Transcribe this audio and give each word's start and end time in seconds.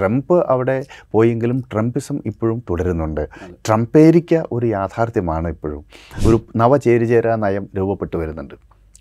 Trump 0.00 0.34
അവിടെ 0.54 0.78
പോയെങ്കിലും 1.12 1.60
Trumpism 1.72 2.18
ഇപ്പോഴും 2.26 2.58
തുടരുന്നുണ്ട്. 2.70 3.28
ട്രംപേരിക്ക 3.66 4.42
ഒരു 4.52 4.66
യാഥാർത്ഥ്യമാണ് 4.66 5.48
ഇപ്പോഴും. 5.48 5.84
ഒരു 6.28 6.40
നവചേരിചേരാ 6.56 7.36
നയം 7.36 7.66
രൂപപ്പെട്ടു 7.78 8.16
വരുന്നുണ്ട്. 8.16 8.54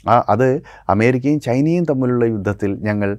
ആ 0.10 0.24
അത് 0.30 0.62
അമേരിക്കയും 0.90 1.40
ചൈനയും 1.40 1.84
തമ്മിലുള്ള 1.84 2.26
യുദ്ധത്തിൽ 2.26 2.72
ഞങ്ങൾ 2.88 3.18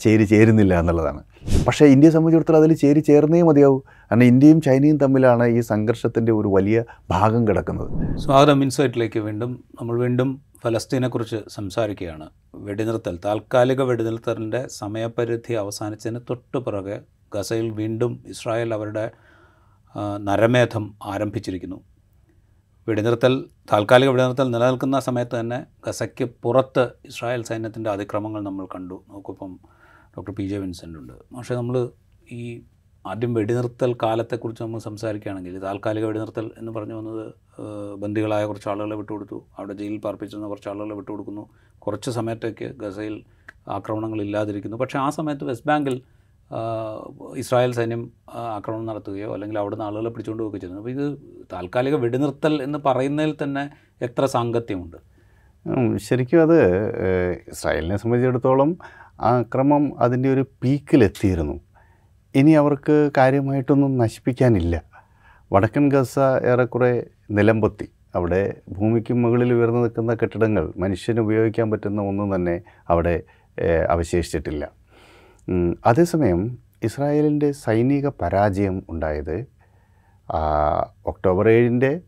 ചേരി 0.00 0.24
ചേരുന്നില്ല 0.24 0.74
എന്നുള്ളതാണ്. 0.80 1.20
പക്ഷേ 1.66 1.86
ഇന്ത്യയെ 1.86 2.12
സംബന്ധിച്ചിടത്തോളം 2.12 2.58
അതിൽ 2.58 2.72
ചേരി 2.74 3.00
ചേർന്നേ 3.00 3.42
മതിയാവും. 3.42 3.82
കാരണം 4.10 4.24
ഇന്ത്യയും 4.24 4.60
ചൈനയും 4.60 4.96
തമ്മിലാണ് 4.96 5.44
ഈ 5.46 5.60
സംഘർഷത്തിന്റെ 5.60 6.32
ഒരു 6.32 6.48
വലിയ 6.48 6.84
ഭാഗം 7.10 7.48
കിടക്കുന്നത്. 7.48 7.90
സ്വാഗതം 8.18 8.62
ഇൻസൈറ്റിലേക്ക് 8.62 9.18
വീണ്ടും. 9.18 9.64
നമ്മൾ 9.80 10.00
വീണ്ടും 10.00 10.30
ഫലസ്തീനെക്കുറിച്ച് 10.66 11.38
സംസാരിക്കുകയാണ്. 11.48 12.26
വെടിനിർത്തൽ 12.54 13.14
താൽക്കാലിക 13.24 13.82
വെടിനിർത്തലിന്റെ 13.82 14.60
സമയപരിധി 14.68 15.52
അവസാനിച്ചതിന് 15.52 16.20
തൊട്ട് 16.30 16.58
പുറകെ 16.58 16.96
ഗസയിൽ 17.34 17.68
വീണ്ടും 17.70 18.12
ഇസ്രായേൽ 18.26 18.74
അവരുടെ 18.74 19.04
നരമേധം 20.28 20.84
ആരംഭിച്ചിരിക്കുന്നു. 21.04 21.78
വെടിനിർത്തൽ 22.88 23.32
താൽക്കാലിക 23.72 24.08
വെടിനിർത്തൽ 24.08 24.50
നിലനിൽക്കുന്ന 24.50 24.98
സമയത്ത് 25.00 25.34
തന്നെ 25.40 25.58
ഗസയ്ക്ക് 25.86 26.24
പുറത്ത് 26.42 26.84
ഇസ്രായേൽ 27.04 27.42
സൈന്യത്തിന്റെ 27.42 27.90
അതിക്രമങ്ങൾ 27.90 28.40
നമ്മൾ 28.40 28.66
കണ്ടു. 28.74 29.04
നോക്കിപ്പം 29.08 29.52
ഡോക്ടർ 30.16 30.32
പി 30.32 30.46
ജെ 30.48 30.58
വിൻസെന്റ് 30.58 30.98
ഉണ്ട് 30.98 31.14
പക്ഷേ 31.36 31.54
നമ്മൾ 31.54 31.76
ഈ 32.32 32.42
ആദ്യം 33.10 33.34
വെടിനിർത്തൽ 33.34 33.96
കാലത്തെക്കുറിച്ച് 34.02 34.62
നമ്മൾ 34.62 34.78
സംസാരിക്കുകയാണെങ്കിൽ 34.78 35.58
താൽക്കാലിക 35.58 36.04
വെടിനിർത്തൽ 36.04 36.50
എന്ന് 36.58 36.72
പറഞ്ഞു 36.72 36.94
വന്നത് 36.94 37.24
ബന്ദികളായ 38.02 38.46
കുറച്ച് 38.46 38.68
ആളുകളെ 38.68 38.96
വിട്ടുകൊടുത്തു. 38.96 39.46
അവിടെ 39.58 39.72
ജയിലിൽ 39.72 39.98
പാർപ്പിച്ചിരുന്ന 39.98 40.48
കുറച്ച് 40.48 40.68
ആളുകളെ 40.68 40.94
വിട്ടുകൊടുക്കുന്നു. 40.94 41.44
കുറച്ച് 41.78 42.10
സമയത്തേക്ക് 42.10 42.64
ഗസയിൽ 42.64 43.22
ആക്രമണങ്ങൾ 43.68 44.22
ഇല്ലാതിരിക്കുന്നു. 44.22 44.76
പക്ഷേ 44.76 44.98
ആ 44.98 45.10
സമയത്ത് 45.10 45.44
വെസ്റ്റ് 45.44 45.66
ബാങ്കിൽ 45.66 46.00
ഇസ്രായേൽ 47.36 47.72
സൈന്യം 47.72 48.02
ആക്രമണം 48.34 48.86
നടത്തുകയോ 48.86 49.32
അല്ലെങ്കിൽ 49.34 49.58
അവിടുന്ന് 49.58 49.84
ആളുകളെ 49.84 50.10
പിടിച്ചുകൊണ്ട് 50.10 50.42
പോവുകയോ 50.42 50.60
ചെയ്യുന്നു. 50.60 50.80
അപ്പോൾ 50.82 50.90
ഇത് 50.90 51.06
താൽക്കാലിക 51.52 51.94
വെടിനിർത്തൽ 51.94 52.62
എന്ന് 52.62 52.78
പറയുന്നതിൽ 52.86 53.36
തന്നെ 53.42 53.64
എത്ര 54.02 54.24
സാങ്കത്യമുണ്ട്? 54.24 54.96
ശരിക്കും 55.96 56.42
അത് 56.42 56.58
ഇസ്രായേലിനെ 57.52 57.96
സംബന്ധിച്ചിടത്തോളം 57.96 58.78
ആ 59.20 59.30
അക്രമം 59.38 60.00
അതിന്റെ 60.00 60.28
ഒരു 60.32 60.46
പീക്കിലെത്തിയിരുന്നു. 60.64 61.56
ഇനി 62.38 62.52
അവർക്ക് 62.52 63.10
കാര്യമായിട്ടൊന്നും 63.18 63.92
നശിപ്പിക്കാനില്ല. 63.98 64.74
വടക്കൻ 65.52 65.84
ഗസ 65.88 66.14
ഏറെക്കുറെ 66.50 66.92
നിലമ്പത്തി 67.30 67.86
അവിടെ 68.14 68.42
ഭൂമിക്ക് 68.68 69.12
മുകളിൽ 69.12 69.50
ഉയർന്നു 69.54 69.80
നിൽക്കുന്ന 69.80 70.12
കെട്ടിടങ്ങൾ 70.14 70.64
മനുഷ്യന് 70.76 71.20
ഉപയോഗിക്കാൻ 71.20 71.66
പറ്റുന്ന 71.70 72.02
ഒന്നും 72.02 72.28
തന്നെ 72.34 72.56
അവിടെ 72.88 73.22
അവശേഷിച്ചിട്ടില്ല. 73.88 74.64
അതേസമയം 75.86 76.40
ഇസ്രായേലിന്റെ 76.82 77.52
സൈനിക 77.64 78.06
പരാജയം 78.22 78.76
ഉണ്ടായത് 78.88 79.36
ഒക്ടോബർ 81.06 81.48
ഏഴിന്റെ 81.48 82.00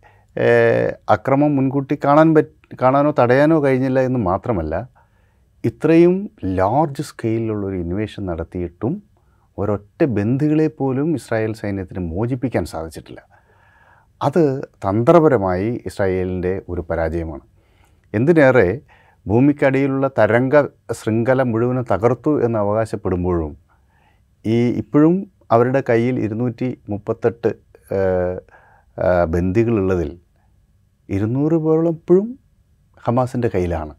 അക്രമം 1.09 1.57
മുൻകൂട്ടി 1.57 1.99
കാണാൻ 2.05 2.29
പറ്റ 2.35 2.55
കാണാനോ 2.83 3.11
തടയാനോ 3.19 3.57
കഴിഞ്ഞില്ല 3.65 4.01
എന്ന് 4.01 4.21
മാത്രമല്ല 4.21 4.75
ഇത്രയും 5.65 6.17
ലാർജ് 6.59 7.03
സ്കെയിലുള്ളൊരു 7.03 7.77
ഇൻവേഷൻ 7.77 8.27
നടത്തിയിട്ടും 8.27 8.93
ഒരൊറ്റ 9.59 10.05
ബന്ധുക്കളെ 10.05 10.67
പോലും 10.67 11.15
ഇസ്രായേൽ 11.15 11.53
സൈന്യത്തിന് 11.53 11.99
മോചിപ്പിക്കാൻ 11.99 12.65
സാധിച്ചിട്ടില്ല. 12.65 13.21
അത് 14.23 14.61
തന്ത്രപരമായി 14.85 15.83
ഇസ്രായേലിന്റെ 15.87 16.63
ഒരു 16.69 16.81
പരാജയമാണ്. 16.91 17.45
എന്തിനേറെ 18.15 18.81
ഭൂമിക്കടിയിലുള്ള 19.27 20.11
തരംഗ 20.19 20.63
ശൃംഖല 20.93 21.43
മുഴുവനും 21.43 21.85
തകർത്തു 21.93 22.45
എന്ന് 22.45 22.59
അവകാശപ്പെടുമ്പോഴും 22.59 23.57
ഈ 24.47 24.71
ഇപ്പോഴും 24.71 25.31
അവരുടെ 25.51 25.83
കയ്യിൽ 25.89 26.21
ഇരുന്നൂറ്റി 26.21 26.79
മുപ്പത്തെട്ട് 26.89 27.51
ബന്ദികളുള്ളതിൽ 29.29 30.19
ഇരുന്നൂറ് 31.09 31.55
പേരോളം 31.55 31.93
ഇപ്പോഴും 31.93 32.39
ഹമാസിന്റെ 33.07 33.51
കയ്യിലാണ്. 33.55 33.95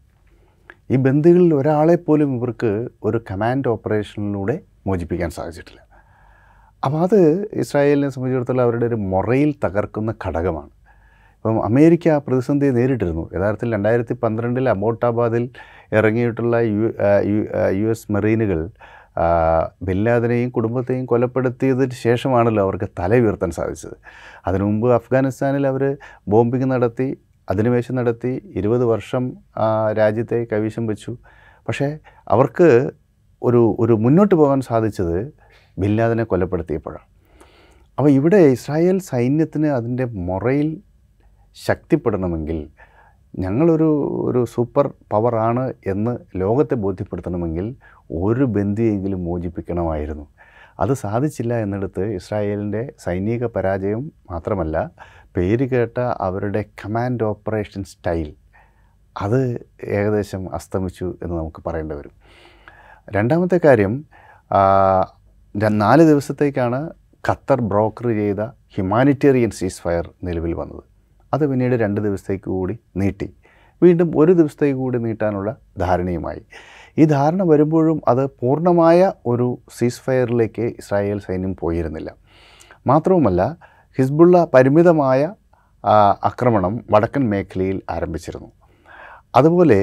ഈ 0.90 0.96
ബന്ദികളിൽ 0.96 1.54
ഒരാളെ 1.54 1.96
പോലും 1.96 2.36
ഇവർക്ക് 2.36 2.88
ഒരു 3.04 3.24
കമാൻഡ് 3.30 3.68
ഓപ്പറേഷനിലൂടെ 3.68 4.60
മോചിപ്പിക്കാൻ 4.86 5.30
സാധിച്ചിട്ടില്ല. 5.30 5.80
അപ്പോൾ 6.84 7.00
അത് 7.06 7.20
ഇസ്രായേലിനെ 7.62 8.08
സംബന്ധിച്ചിടത്തോളം 8.08 8.62
അവരുടെ 8.66 8.86
ഒരു 8.86 8.98
മൊറയിൽ 9.12 9.50
തകർക്കുന്ന 9.64 10.10
ഘടകമാണ്. 10.24 10.70
ഇപ്പം 11.36 11.58
അമേരിക്ക 11.64 12.08
ആ 12.14 12.16
പ്രതിസന്ധിയെ 12.18 12.72
നേരിട്ടിരുന്നു. 12.76 13.30
യഥാർത്ഥത്തിൽ 13.34 13.74
രണ്ടായിരത്തി 13.74 14.14
പന്ത്രണ്ടിൽ 14.22 14.66
അബോട്ടാബാദിൽ 14.68 15.44
ഇറങ്ങിയിട്ടുള്ള 15.98 16.56
യു 16.56 16.88
യു 17.80 17.86
എസ് 17.94 18.12
മെറീനുകൾ 18.12 18.60
ബില്ലാദിനെയും 19.86 20.50
കുടുംബത്തെയും 20.50 21.06
കൊലപ്പെടുത്തിയതിന് 21.06 21.96
ശേഷമാണല്ലോ 22.06 22.62
അവർക്ക് 22.66 22.88
തല 22.98 23.14
ഉയർത്താൻ 23.22 23.50
സാധിച്ചത്. 23.50 23.96
അതിനു 24.46 24.64
മുമ്പ് 24.64 24.88
അഫ്ഗാനിസ്ഥാനിൽ 24.98 25.64
അവർ 25.66 25.82
ബോംബിംഗ് 26.28 26.68
നടത്തി 26.72 27.08
അധിനിവേശം 27.48 27.94
നടത്തി 27.94 28.32
ഇരുപത് 28.60 28.84
വർഷം 28.92 29.24
രാജ്യത്തെ 30.00 30.46
കൈവശം 30.52 30.86
വെച്ചു. 30.86 31.12
പക്ഷേ 31.68 31.88
അവർക്ക് 32.28 32.68
ഒരു 33.42 33.76
ഒരു 33.80 33.94
മുന്നോട്ട് 34.04 34.34
പോകാൻ 34.34 34.60
സാധിച്ചത് 34.60 35.16
ബില്ലാദിനെ 35.78 36.24
കൊലപ്പെടുത്തിയപ്പോഴാണ്. 36.24 37.06
അപ്പോൾ 37.98 38.10
ഇവിടെ 38.10 38.40
ഇസ്രായേൽ 38.56 38.98
സൈന്യത്തിന് 39.10 39.68
അതിന്റെ 39.68 40.04
മുറയിൽ 40.28 40.68
ശക്തിപ്പെടണമെങ്കിൽ 41.56 42.58
ഞങ്ങളൊരു 43.44 43.88
ഒരു 44.28 44.40
സൂപ്പർ 44.54 44.86
പവറാണ് 45.12 45.64
എന്ന് 45.86 46.12
ലോകത്തെ 46.42 46.76
ബോധ്യപ്പെടുത്തണമെങ്കിൽ 46.84 47.66
ഒരു 48.22 48.44
ബന്ധിയെങ്കിലും 48.56 49.20
മോചിപ്പിക്കണമായിരുന്നു. 49.24 50.26
അത് 50.82 50.92
സാധിച്ചില്ല 50.94 51.54
എന്നിടത്ത് 51.64 52.04
ഇസ്രായേലിന്റെ 52.18 52.82
സൈനിക 53.04 53.44
പരാജയം 53.56 54.02
മാത്രമല്ല 54.30 54.76
പേര് 55.36 55.66
കേട്ട 55.72 55.98
അവരുടെ 56.26 56.62
കമാൻഡ് 56.80 57.24
ഓപ്പറേഷൻ 57.24 57.82
സ്റ്റൈൽ 57.84 58.28
അത് 59.16 59.40
ഏകദേശം 59.96 60.42
അസ്തമിച്ചു 60.54 61.06
എന്ന് 61.22 61.34
നമുക്ക് 61.36 61.60
പറയേണ്ടി 61.66 61.94
വരും. 61.94 62.14
രണ്ടാമത്തെ 63.12 63.60
കാര്യം 63.64 64.04
നാല് 65.68 66.02
ദിവസത്തേക്കാണ് 66.02 66.90
ഖത്തർ 67.28 67.60
ബ്രോക്കർ 67.60 68.06
ചെയ്ത 68.08 68.42
ഹ്യൂമാനിറ്റേറിയൻ 68.74 69.50
സീസ് 69.50 69.80
ഫയർ 69.82 70.10
നിലവിൽ 70.24 70.52
വന്നത്. 70.54 70.82
അത് 71.34 71.46
പിന്നീട് 71.50 71.74
രണ്ട് 71.74 72.00
ദിവസത്തേക്ക് 72.00 72.44
കൂടി 72.44 72.78
നീട്ടി. 72.96 73.28
വീണ്ടും 73.82 74.12
ഒരു 74.16 74.32
ദിവസത്തേക്ക് 74.32 74.78
കൂടി 74.78 74.98
നീട്ടാനുള്ള 74.98 75.56
ധാരണയുമായി. 75.78 76.42
ഈ 76.98 77.04
ധാരണ 77.04 77.42
വരുമ്പോഴും 77.42 78.02
അത് 78.08 78.26
പൂർണമായ 78.40 79.12
ഒരു 79.26 79.58
സീസ് 79.78 80.00
ഫയറിലേക്ക് 80.00 80.62
ഇസ്രായേൽ 80.62 81.18
സൈന്യം 81.18 81.56
പോയിരുന്നില്ല. 81.60 82.10
മാത്രവുമല്ല 82.86 83.56
ഹിസ്ബുള്ള 83.98 84.44
പരിമിതമായ 84.54 85.34
ആക്രമണം 86.24 86.84
വടക്കൻ 86.90 87.30
മേഖലയിൽ 87.30 87.82
ആരംഭിച്ചിരുന്നു. 87.90 88.50
അതുപോലെ 89.34 89.80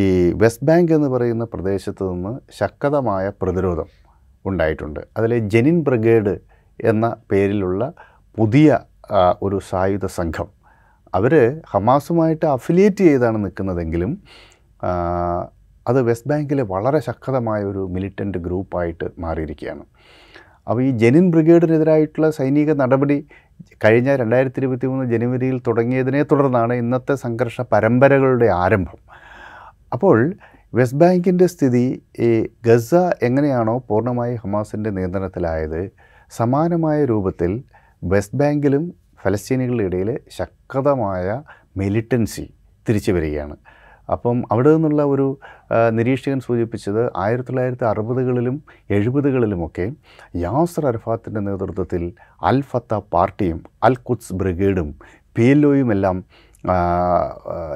ഈ 0.00 0.02
വെസ്റ്റ് 0.42 0.66
ബാങ്ക് 0.66 0.92
എന്ന് 0.96 1.08
പറയുന്ന 1.08 1.44
പ്രദേശത്ത് 1.44 2.02
നിന്ന് 2.12 2.32
ശക്തമായ 2.58 3.32
പ്രതിരോധം 3.42 3.88
ഉണ്ടായിട്ടുണ്ട്. 4.44 5.00
അതിലെ 5.16 5.38
ജെനിൻ 5.52 5.78
ബ്രിഗേഡ് 5.88 6.34
എന്ന 6.90 7.16
പേരിലുള്ള 7.30 7.92
പുതിയ 8.38 8.78
ഒരു 9.42 9.58
സായുധ 9.70 10.06
സംഘം. 10.18 10.48
അവർ 11.14 11.34
ഹമാസുമായിട്ട് 11.72 12.46
അഫിലിയേറ്റ് 12.46 13.02
ചെയ്താണ് 13.08 13.38
നിൽക്കുന്നതെങ്കിലും 13.44 14.12
അത് 15.88 16.02
വെസ്റ്റ് 16.02 16.30
ബാങ്കിലെ 16.30 16.62
വളരെ 16.62 16.98
ശക്തമായ 17.08 17.62
ഒരു 17.64 17.82
മിലിറ്റന്റ് 17.94 18.38
ഗ്രൂപ്പായിട്ട് 18.38 19.06
മാറിയിരിക്കുകയാണ്. 19.18 19.84
അപ്പോൾ 20.68 20.82
ഈ 20.82 20.90
ജെനിൻ 20.90 21.30
ബ്രിഗേഡിനെതിരായിട്ടുള്ള 21.30 22.28
സൈനിക 22.30 22.72
നടപടി 22.82 23.18
കഴിഞ്ഞ 23.84 24.10
രണ്ടായിരത്തി 24.16 24.60
ഇരുപത്തി 24.62 24.86
മൂന്ന് 24.86 25.04
ജനുവരിയിൽ 25.12 25.56
തുടങ്ങിയതിനെ 25.66 26.22
തുടർന്നാണ് 26.22 26.74
ഇന്നത്തെ 26.74 27.14
സംഘർഷ 27.14 27.60
പരമ്പരകളുടെ 27.72 28.48
ആരംഭം. 28.64 29.00
അപ്പോൾ 29.92 30.18
വെസ്റ്റ് 30.72 30.98
ബാങ്കിന്റെ 30.98 31.46
സ്ഥിതി 31.46 31.84
ഈ 32.18 32.28
ഗസ 32.66 32.90
എങ്ങനെയാണോ 33.22 33.74
പൂർണമായി 33.88 34.34
ഹമാസിന്റെ 34.34 34.90
നിയന്ത്രണത്തിലായത് 34.90 35.80
സമാനമായ 36.32 36.98
രൂപത്തിൽ 37.04 37.52
വെസ്റ്റ് 38.02 38.38
ബാങ്കിലും 38.38 38.84
ഫലസ്തീനികളുടെ 39.26 39.84
ഇടയിൽ 39.84 40.10
ശക്തമായ 40.30 41.26
മിലിറ്റൻസി 41.76 42.44
തിരിച്ചു 42.86 43.12
വരികയാണ്. 43.12 43.56
അപ്പം 44.08 44.38
അവിടെ 44.52 44.70
നിന്നുള്ള 44.74 45.02
ഒരു 45.04 45.26
നിരീക്ഷകൻ 45.92 46.40
സൂചിപ്പിച്ചത് 46.40 47.02
ആയിരത്തി 47.16 47.48
തൊള്ളായിരത്തി 47.48 47.84
അറുപതുകളിലും 47.84 48.56
എഴുപതുകളിലുമൊക്കെ 48.90 49.86
യാസർ 50.36 50.86
അറഫാത്തിന്റെ 50.86 51.40
നേതൃത്വത്തിൽ 51.40 52.02
അൽ 52.42 52.58
ഫത്ത 52.62 52.94
പാർട്ടിയും 53.12 53.60
അൽ 53.82 53.96
ഖുദ്സ് 54.08 54.32
ബ്രിഗേഡും 54.32 54.88
പി 55.36 55.42
എൽ 55.42 55.66
ഒയുമെല്ലാം 55.66 56.16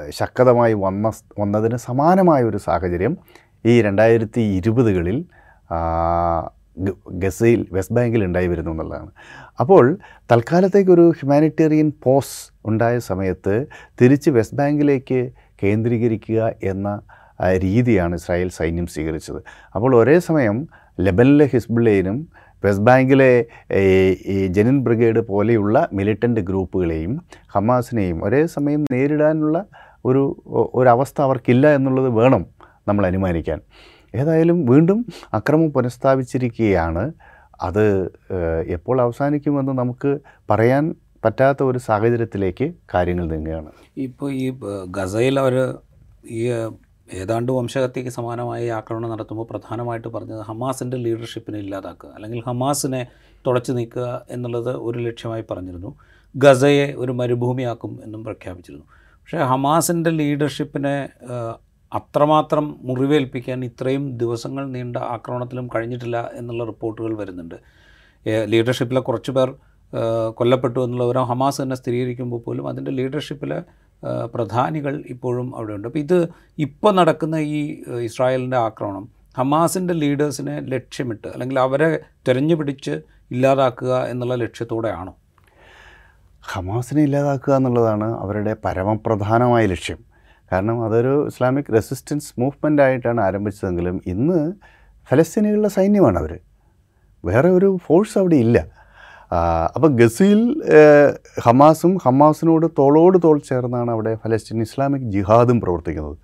ശക്തമായി 0.09 0.75
വന്ന 0.75 1.13
വന്നതിന് 1.39 1.77
സമാനമായ 1.77 2.43
ഒരു 2.43 2.57
സാഹചര്യം 2.57 3.17
ഈ 3.67 3.83
രണ്ടായിരത്തി 3.83 4.41
ഇരുപതുകളിൽ 4.41 5.19
ഗസയിൽ 7.09 7.67
വെസ്റ്റ് 7.73 7.95
ബാങ്കിൽ 7.95 8.25
ഉണ്ടായി 8.25 8.47
വരുന്നു 8.47 8.71
എന്നുള്ളതാണ്. 8.71 9.11
അപ്പോൾ 9.61 9.85
തൽക്കാലത്തേക്കൊരു 10.33 11.07
ഹ്യൂമാനിറ്റേറിയൻ 11.11 11.93
പോസ് 12.03 12.53
ഉണ്ടായ 12.65 12.99
സമയത്ത് 12.99 13.67
തിരിച്ച് 14.01 14.31
വെസ്റ്റ് 14.31 14.57
ബാങ്കിലേക്ക് 14.57 15.31
കേന്ദ്രീകരിക്കുക 15.63 16.53
എന്ന 16.63 17.01
രീതിയാണ് 17.59 18.15
ഇസ്രായേൽ 18.15 18.49
സൈന്യം 18.49 18.87
സ്വീകരിച്ചത്. 18.87 19.41
അപ്പോൾ 19.75 19.97
ഒരേ 19.97 20.19
സമയം 20.19 20.69
ലെബനിലെ 21.01 21.47
ഹിസ്ബുള്ളയിനും 21.53 22.29
വെസ്റ്റ് 22.65 22.85
ബാങ്കിലെ 22.85 23.31
ഈ 24.27 24.47
ജനിൻ 24.47 24.85
ബ്രിഗേഡ് 24.85 25.21
പോലെയുള്ള 25.21 25.89
മിലിറ്റന്റ് 25.93 26.41
ഗ്രൂപ്പുകളെയും 26.41 27.13
ഹമാസിനെയും 27.55 28.25
ഒരേ 28.25 28.47
സമയം 28.47 28.85
നേരിടാനുള്ള 28.93 29.65
ഒരു 30.05 30.23
ഒരവസ്ഥ 30.75 31.21
അവർക്കില്ല 31.21 31.67
എന്നുള്ളത് 31.75 32.09
വേണം 32.09 32.47
നമ്മൾ 32.89 33.07
അനുമാനിക്കാൻ. 33.07 33.61
ഏതായാലും 34.15 34.67
വീണ്ടും 34.67 34.99
അക്രമം 35.35 35.71
പുനഃസ്ഥാപിച്ചിരിക്കുകയാണ്. 35.73 37.13
അത് 37.63 37.85
എപ്പോൾ 38.67 38.97
അവസാനിക്കുമെന്ന് 39.01 39.73
നമുക്ക് 39.73 40.19
പറയാൻ 40.51 40.95
പറ്റാത്ത 41.25 41.63
ഒരു 41.63 41.79
സാഹചര്യത്തിലേക്ക് 41.79 42.67
കാര്യങ്ങൾ 42.95 43.25
നീങ്ങുകയാണ്. 43.27 43.71
ഇപ്പോൾ 43.97 44.33
ഈ 44.33 44.47
ഗസയിൽ 44.91 45.39
അവർ 45.39 45.55
ഈ 46.31 46.43
ഏതാണ്ട് 47.15 47.53
വംശഹത്യക്ക് 47.53 48.09
സമാനമായ 48.09 48.65
ഈ 48.65 48.69
ആക്രമണം 48.69 49.11
നടത്തുമ്പോൾ 49.11 49.47
പ്രധാനമായിട്ട് 49.51 50.09
പറഞ്ഞത് 50.09 50.41
ഹമാസിന്റെ 50.41 50.97
ലീഡർഷിപ്പിനെ 50.97 51.59
ഇല്ലാതാക്കുക 51.59 52.09
അല്ലെങ്കിൽ 52.15 52.41
ഹമാസിനെ 52.47 53.07
തുടച്ചു 53.47 53.73
നീക്കുക 53.73 54.23
എന്നുള്ളത് 54.31 54.77
ഒരു 54.77 54.99
ലക്ഷ്യമായി 54.99 55.45
പറഞ്ഞിരുന്നു. 55.51 55.97
ഗസയെ 56.37 56.95
ഒരു 56.97 57.13
മരുഭൂമിയാക്കും 57.13 58.01
എന്നും 58.05 58.25
പ്രഖ്യാപിച്ചിരുന്നു. 58.25 58.87
പക്ഷേ 59.21 59.39
ഹമാസിന്റെ 59.39 60.11
ലീഡർഷിപ്പിനെ 60.11 60.97
അത്രമാത്രം 61.95 62.77
മുറിവേൽപ്പിക്കാൻ 62.81 63.65
ഇത്രയും 63.65 64.19
ദിവസങ്ങൾ 64.19 64.65
നീണ്ട 64.71 64.97
ആക്രമണത്തിലും 64.97 65.69
കഴിഞ്ഞിട്ടില്ല 65.75 66.31
എന്നുള്ള 66.33 66.65
റിപ്പോർട്ടുകൾ 66.65 67.17
വരുന്നുണ്ട്. 67.17 67.55
ലീഡർഷിപ്പിലെ 68.27 69.01
കുറച്ച് 69.01 69.31
പേർ 69.31 69.55
കൊല്ലപ്പെട്ടു 70.35 70.81
എന്നുള്ള 70.81 71.05
ഒരു 71.05 71.19
ഹമാസ് 71.19 71.63
തന്നെ 71.63 71.77
സ്ഥിരീകരിക്കുമ്പോൾ 71.77 72.41
പോലും 72.41 72.69
അതിന്റെ 72.69 72.91
ലീഡർഷിപ്പിലെ 72.91 73.63
പ്രധാനികൾ 74.35 75.05
ഇപ്പോഴും 75.07 75.57
അവിടെയുണ്ട്. 75.57 75.89
അപ്പോൾ 75.89 75.99
ഇത് 75.99 76.29
ഇപ്പോൾ 76.59 76.95
നടക്കുന്ന 76.95 77.37
ഈ 77.37 77.83
ഇസ്രായേലിന്റെ 78.05 78.57
ആക്രമണം 78.57 79.09
ഹമാസിന്റെ 79.39 79.95
ലീഡേഴ്സിനെ 79.95 80.61
ലക്ഷ്യമിട്ട് 80.61 81.29
അല്ലെങ്കിൽ 81.29 81.59
അവരെ 81.59 82.01
തിരഞ്ഞു 82.29 82.55
പിടിച്ച് 82.55 83.01
ഇല്ലാതാക്കുക 83.31 84.05
എന്നുള്ള 84.05 84.35
ലക്ഷ്യത്തോടെയാണോ? 84.35 85.15
ഹമാസിനെ 86.43 87.03
ഇല്ലാതാക്കുക 87.03 87.55
എന്നുള്ളതാണ് 87.55 88.15
അവരുടെ 88.15 88.57
പരമപ്രധാനമായ 88.65 89.67
ലക്ഷ്യം. 89.67 89.99
കാരണം 90.53 90.85
അതൊരു 90.85 91.27
ഇസ്ലാമിക് 91.27 91.73
റെസിസ്റ്റൻസ് 91.75 92.41
മൂവ്മെന്റ് 92.41 92.83
ആയിട്ടാണ് 92.83 93.21
ആരംഭിച്ചതെങ്കിലും 93.21 94.01
ഇന്ന് 94.07 94.53
ഫലസ്തീനികളുടെ 95.11 95.69
സൈന്യമാണ് 95.69 96.19
അവർ 96.19 96.39
വേറെ 97.25 97.51
ഒരു 97.51 97.79
ഫോഴ്സ് 97.87 98.19
അവിടെ 98.19 98.37
ഇല്ല. 98.37 98.86
അപ്പോൾ 99.75 99.89
ഗസയിൽ 99.89 100.63
ഹമാസും 101.47 101.99
ഹമാസിനോട് 102.05 102.67
തോളോട് 102.79 103.19
തോൾ 103.25 103.39
ചേർന്നാണ് 103.39 103.91
അവിടെ 103.91 104.19
ഫലസ്തീൻ 104.25 104.61
ഇസ്ലാമിക് 104.63 105.03
ജിഹാദും 105.03 105.61
പ്രവർത്തിക്കുന്നത്. 105.61 106.17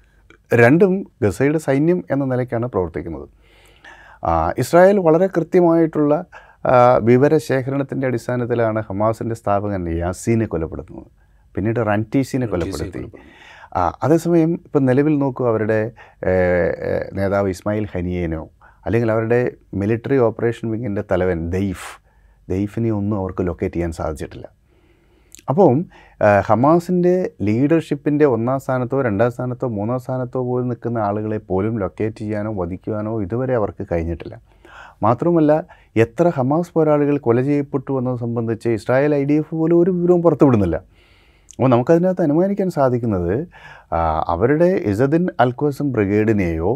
രണ്ടും 0.55 1.07
ഗസയുടെ 1.23 1.59
സൈന്യം 1.59 2.05
എന്ന 2.11 2.25
നിലയ്ക്കാണ് 2.25 2.67
പ്രവർത്തിക്കുന്നത്. 2.67 3.29
ഇസ്രായേൽ 4.59 4.99
വളരെ 4.99 5.27
കൃത്യമായിട്ടുള്ള 5.27 6.25
വിവര 7.05 7.33
വിവരശേഖരണത്തിന്റെ 7.33 8.07
അടിസ്ഥാനത്തിലാണ് 8.07 8.81
ഹമാസിന്റെ 8.89 9.35
സ്ഥാപകൻ 9.35 9.89
യാസീനെ 9.99 10.47
കൊലപ്പെടുത്തുന്നത്. 10.47 11.09
പിന്നീട് 11.57 11.81
റന്റീസിനെ 11.87 12.47
കൊലപ്പെടുത്തി. 12.47 13.03
അതേസമയം 14.03 14.53
ഇപ്പം 14.67 14.85
നിലവിൽ 14.87 15.19
നോക്കൂ 15.19 15.47
അവരുടെ 15.47 15.91
നേതാവ് 17.13 17.49
ഇസ്മായിൽ 17.49 17.87
ഹനിയേനോ 17.95 18.43
അല്ലെങ്കിൽ 18.87 19.11
അവരുടെ 19.13 19.51
മിലിറ്ററി 19.75 20.19
ഓപ്പറേഷൻ 20.19 20.71
വിങ്ങിന്റെ 20.71 21.05
തലവൻ 21.13 21.51
ദെയ്ഫ് 21.51 22.02
ദെയ്ഫിനെ 22.53 22.91
ഒന്നും 23.01 23.17
അവർക്ക് 23.21 23.43
ലൊക്കേറ്റ് 23.49 23.77
ചെയ്യാൻ 23.77 23.93
സാധിച്ചിട്ടില്ല. 24.01 24.47
അപ്പം 25.51 25.77
ഹമാസിന്റെ 26.49 27.15
ലീഡർഷിപ്പിന്റെ 27.47 28.27
ഒന്നാം 28.35 28.59
സ്ഥാനത്തോ 28.65 28.99
രണ്ടാം 29.07 29.31
സ്ഥാനത്തോ 29.37 29.69
മൂന്നാം 29.79 30.01
സ്ഥാനത്തോ 30.05 30.41
പോലും 30.49 30.67
നിൽക്കുന്ന 30.73 30.99
ആളുകളെ 31.09 31.39
പോലും 31.49 31.75
ലൊക്കേറ്റ് 31.83 32.19
ചെയ്യാനോ 32.23 32.51
വധിക്കുവാനോ 32.61 33.13
ഇതുവരെ 33.25 33.55
അവർക്ക് 33.61 33.85
കഴിഞ്ഞിട്ടില്ല. 33.93 34.35
മാത്രമല്ല 35.03 35.53
എത്ര 36.05 36.27
ഹമാസ് 36.37 36.73
പോരാളികൾ 36.75 37.17
കൊല 37.27 37.39
ചെയ്യപ്പെട്ടു 37.49 37.93
എന്നത് 38.01 38.19
സംബന്ധിച്ച് 38.25 38.69
ഇസ്രായേൽ 38.79 39.13
ഐ 39.21 39.23
ഡി 39.31 39.37
എഫ് 39.43 39.55
പോലും 39.61 39.77
ഒരു 39.83 39.91
വിവരവും 39.97 40.21
പുറത്തുവിടുന്നില്ല 40.27 40.77
അപ്പോൾ 41.55 41.71
നമുക്കതിനകത്ത് 41.73 42.23
അനുമാനിക്കാൻ 42.23 42.69
സാധിക്കുന്നത് 42.77 43.35
അവരുടെ 44.35 44.71
ഇസദിൻ 44.91 45.25
അൽക്വസം 45.45 45.89
ബ്രിഗേഡിനെയോ 45.93 46.71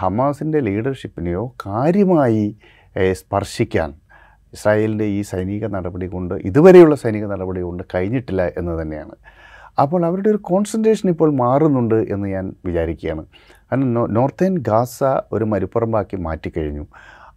ഹമാസിന്റെ 0.00 0.60
ലീഡർഷിപ്പിനെയോ 0.60 1.42
കാര്യമായി 1.66 2.44
സ്പർശിക്കാൻ 3.12 3.90
ഇസ്രായേലിന്റെ 4.52 5.04
ഈ 5.04 5.22
സൈനിക 5.22 5.66
നടപടി 5.66 6.06
കൊണ്ട് 6.06 6.34
ഇതുവരെയുള്ള 6.34 6.94
സൈനിക 6.94 7.26
നടപടി 7.26 7.60
കൊണ്ട് 7.60 7.82
കഴിഞ്ഞിട്ടില്ല 7.94 8.42
എന്ന് 8.42 8.82
തന്നെയാണ്. 8.82 9.14
അപ്പോൾ 9.78 10.06
അവരുടെ 10.06 10.28
ഒരു 10.28 10.36
കോൺസെൻട്രേഷൻ 10.36 11.08
ഇപ്പോൾ 11.08 11.34
മാറുന്നുണ്ട് 11.34 11.94
എന്ന് 11.94 12.28
ഞാൻ 12.28 12.52
വിചാരിക്കുകയാണ്. 12.64 13.24
കാരണം 13.72 14.14
നോർത്തേൺ 14.14 14.58
ഗാസ 14.58 15.04
ഒരു 15.32 15.44
മരുപ്പറമ്പാക്കി 15.44 16.16
മാറ്റിക്കഴിഞ്ഞു. 16.16 16.86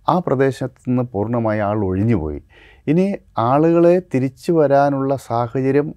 ആ 0.09 0.19
പ്രദേശത്ത് 0.19 0.81
നിന്ന് 0.87 1.03
പൂർണമായി 1.03 1.59
ആൾ 1.59 1.85
ഒഴിഞ്ഞുപോയി 1.85 2.41
ഇനി 2.87 3.15
ആളുകളെ 3.37 4.01
തിരിച്ചു 4.13 4.51
വരാനുള്ള 4.51 5.15
സാഹചര്യം 5.15 5.93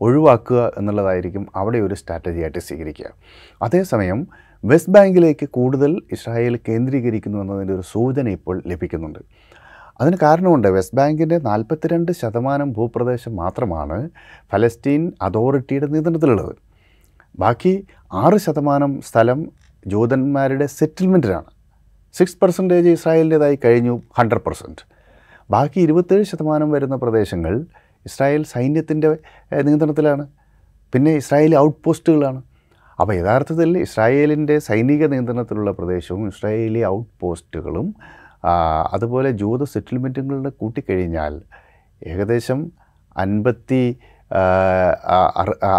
ഒഴിവാക്കുക 0.00 0.72
എന്നുള്ളതായിരിക്കും 0.78 1.46
അവിടെ 1.56 1.78
ഒരു 1.78 1.94
സ്ട്രാറ്റജിയായിട്ട് 1.94 2.58
സ്വീകരിക്കുക. 2.58 3.06
അതേസമയം 3.62 4.26
വെസ്റ്റ് 4.64 4.92
ബാങ്കിലേക്ക് 4.92 5.48
കൂടുതൽ 5.48 6.02
ഇസ്രായേൽ 6.12 6.58
കേന്ദ്രീകരിക്കുന്നു 6.68 7.38
എന്നതിന്റെ 7.38 7.74
ഒരു 7.74 7.82
സൂചന 7.82 8.28
ഇപ്പോൾ 8.28 8.62
ലഭിക്കുന്നുണ്ട്. 8.66 9.18
അതിന് 10.02 10.16
കാരണമുണ്ട്. 10.22 10.68
വെസ്റ്റ് 10.76 10.96
ബാങ്കിന്റെ 10.98 11.38
നാൽപ്പത്തിരണ്ട് 11.48 12.12
ശതമാനം 12.20 12.68
ഭൂപ്രദേശം 12.76 13.32
മാത്രമാണ് 13.42 13.98
ഫലസ്തീൻ 14.52 15.02
അതോറിറ്റിയുടെ 15.22 15.86
നിയന്ത്രണത്തിലുള്ളത്. 15.86 16.54
ബാക്കി 17.38 17.74
ആറ് 18.22 18.38
ശതമാനം 18.46 18.92
സ്ഥലം 19.08 19.40
ജൂതന്മാരുടെ 19.86 20.66
സെറ്റിൽമെന്റിലാണ്. 20.78 21.50
സിക്സ് 22.14 22.38
പെർസെന്റേജ് 22.42 22.88
ഇസ്രായേലിന്റേതായി 22.88 23.58
കഴിഞ്ഞു 23.64 23.94
ഹൺഡ്രഡ് 24.18 24.44
പെർസെന്റ്. 24.46 24.82
ബാക്കി 25.50 25.78
ഇരുപത്തേഴ് 25.80 26.24
ശതമാനം 26.32 26.70
വരുന്ന 26.70 26.96
പ്രദേശങ്ങൾ 26.96 27.54
ഇസ്രായേൽ 28.06 28.42
സൈന്യത്തിന്റെ 28.54 29.08
നിയന്ത്രണത്തിലാണ്. 29.66 30.24
പിന്നെ 30.92 31.12
ഇസ്രായേൽ 31.22 31.52
ഔട്ട് 31.64 31.78
പോസ്റ്റുകളാണ് 31.84 32.40
അപ്പോൾ 33.00 33.14
യഥാർത്ഥത്തിൽ 33.14 33.70
ഇസ്രായേലിന്റെ 33.78 34.56
സൈനിക 34.58 35.06
നിയന്ത്രണത്തിലുള്ള 35.12 35.70
പ്രദേശവും 35.70 36.24
ഇസ്രായേലി 36.32 36.82
ഔട്ട് 36.94 37.10
പോസ്റ്റുകളും 37.20 37.86
അതുപോലെ 38.92 39.30
ജൂത 39.30 39.64
സെറ്റിൽമെന്റുകളുടെ 39.64 40.50
കൂട്ടിക്കഴിഞ്ഞാൽ 40.50 41.42
ഏകദേശം 42.06 42.72
അൻപത്തി 43.16 43.96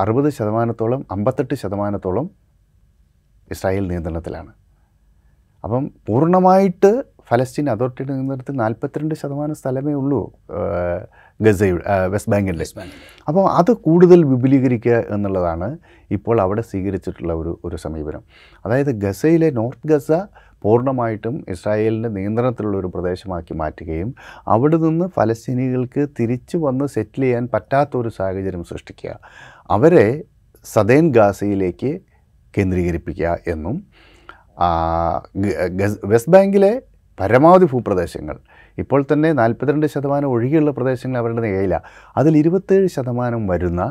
അറുപത് 0.01 0.30
ശതമാനത്തോളം 0.30 1.06
അമ്പത്തെട്ട് 1.12 1.54
ശതമാനത്തോളം 1.54 2.30
ഇസ്രായേൽ 3.51 3.88
നിയന്ത്രണത്തിലാണ്. 3.88 4.51
അപ്പം 5.63 5.92
പൂർണമായിട്ട് 6.07 7.04
ഫലസ്തീൻ 7.30 7.69
അതോറിറ്റിയുടെ 7.69 8.13
നിയന്ത്രണത്തിൽ 8.13 8.56
നാൽപ്പത്തിരണ്ട് 8.56 9.16
ശതമാനം 9.16 9.56
സ്ഥലമേ 9.56 9.94
ഉള്ളൂ 9.94 10.31
ഗസയുടെ 11.42 12.07
വെസ്റ്റ് 12.07 12.31
ബാങ്കിന്റെ 12.31 12.66
അപ്പോൾ 13.28 13.49
അത് 13.49 13.71
കൂടുതൽ 13.78 14.26
വിപുലീകരിക്കുക 14.26 14.92
എന്നുള്ളതാണ് 14.92 15.78
ഇപ്പോൾ 16.11 16.42
അവിടെ 16.42 16.61
സ്വീകരിച്ചിട്ടുള്ള 16.61 17.33
ഒരു 17.33 17.59
ഒരു 17.64 17.76
സമീപനം. 17.76 18.23
അതായത് 18.66 18.92
ഗസയിലെ 18.92 19.49
നോർത്ത് 19.49 19.87
ഗസ 19.87 20.11
പൂർണമായിട്ടും 20.63 21.35
ഇസ്രായേലിന്റെ 21.49 22.09
നിയന്ത്രണത്തിലുള്ള 22.09 22.77
ഒരു 22.77 22.89
പ്രദേശമാക്കി 22.95 23.53
മാറ്റുകയും 23.53 24.09
അവിടെ 24.47 24.77
നിന്ന് 24.77 25.07
ഫലസ്തീനികൾക്ക് 25.09 26.03
തിരിച്ചു 26.19 26.57
വന്ന് 26.57 26.87
സെറ്റിൽ 26.87 27.23
ചെയ്യാൻ 27.23 27.45
പറ്റാത്ത 27.47 27.93
ഒരു 27.97 28.11
സാഹചര്യം 28.11 28.63
സൃഷ്ടിക്കുക 28.63 29.13
അവരെ 29.69 30.07
സദേൻ 30.65 31.05
ഗാസയിലേക്ക് 31.11 31.91
കേന്ദ്രീകരിപ്പിക്കുക 32.53 33.37
എന്നും 33.47 33.77
വെസ്റ്റ് 36.11 36.31
ബാങ്കിലെ 36.31 36.73
പരമാവധി 37.17 37.65
ഭൂപ്രദേശങ്ങൾ 37.65 38.37
ഇപ്പോൾ 38.77 39.01
തന്നെ 39.03 39.29
നാൽപ്പത്തിരണ്ട് 39.31 39.87
ശതമാനം 39.87 40.29
ഒഴികെയുള്ള 40.29 40.71
പ്രദേശങ്ങൾ 40.71 41.17
അവരുടെ 41.19 41.41
കയ്യിലാണ് 41.47 41.87
അതിൽ 42.17 42.33
ഇരുപത്തേഴ് 42.37 42.87
ശതമാനം 42.87 43.41
വരുന്ന 43.47 43.81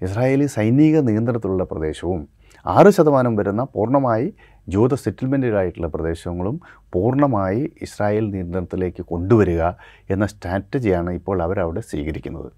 ഇസ്രായേലി 0.00 0.46
സൈനിക 0.48 0.96
നിയന്ത്രണത്തിലുള്ള 1.00 1.64
പ്രദേശവും 1.64 2.20
ആറ് 2.66 2.90
ശതമാനം 2.90 3.34
വരുന്ന 3.36 3.62
പൂർണമായി 3.72 4.28
ജൂത 4.68 4.94
സെറ്റിൽമെന്റുകളായിട്ടുള്ള 4.94 5.88
പ്രദേശങ്ങളും 5.94 6.56
പൂർണമായി 6.94 7.62
ഇസ്രായേൽ 7.82 8.30
നിയന്ത്രണത്തിലേക്ക് 8.34 9.02
കൊണ്ടുവരിക 9.12 9.62
എന്ന 10.10 10.26
സ്ട്രാറ്റജിയാണ് 10.26 11.10
ഇപ്പോൾ 11.10 11.42
അവരവിടെ 11.46 11.82
സ്വീകരിക്കുന്നത്. 11.90 12.50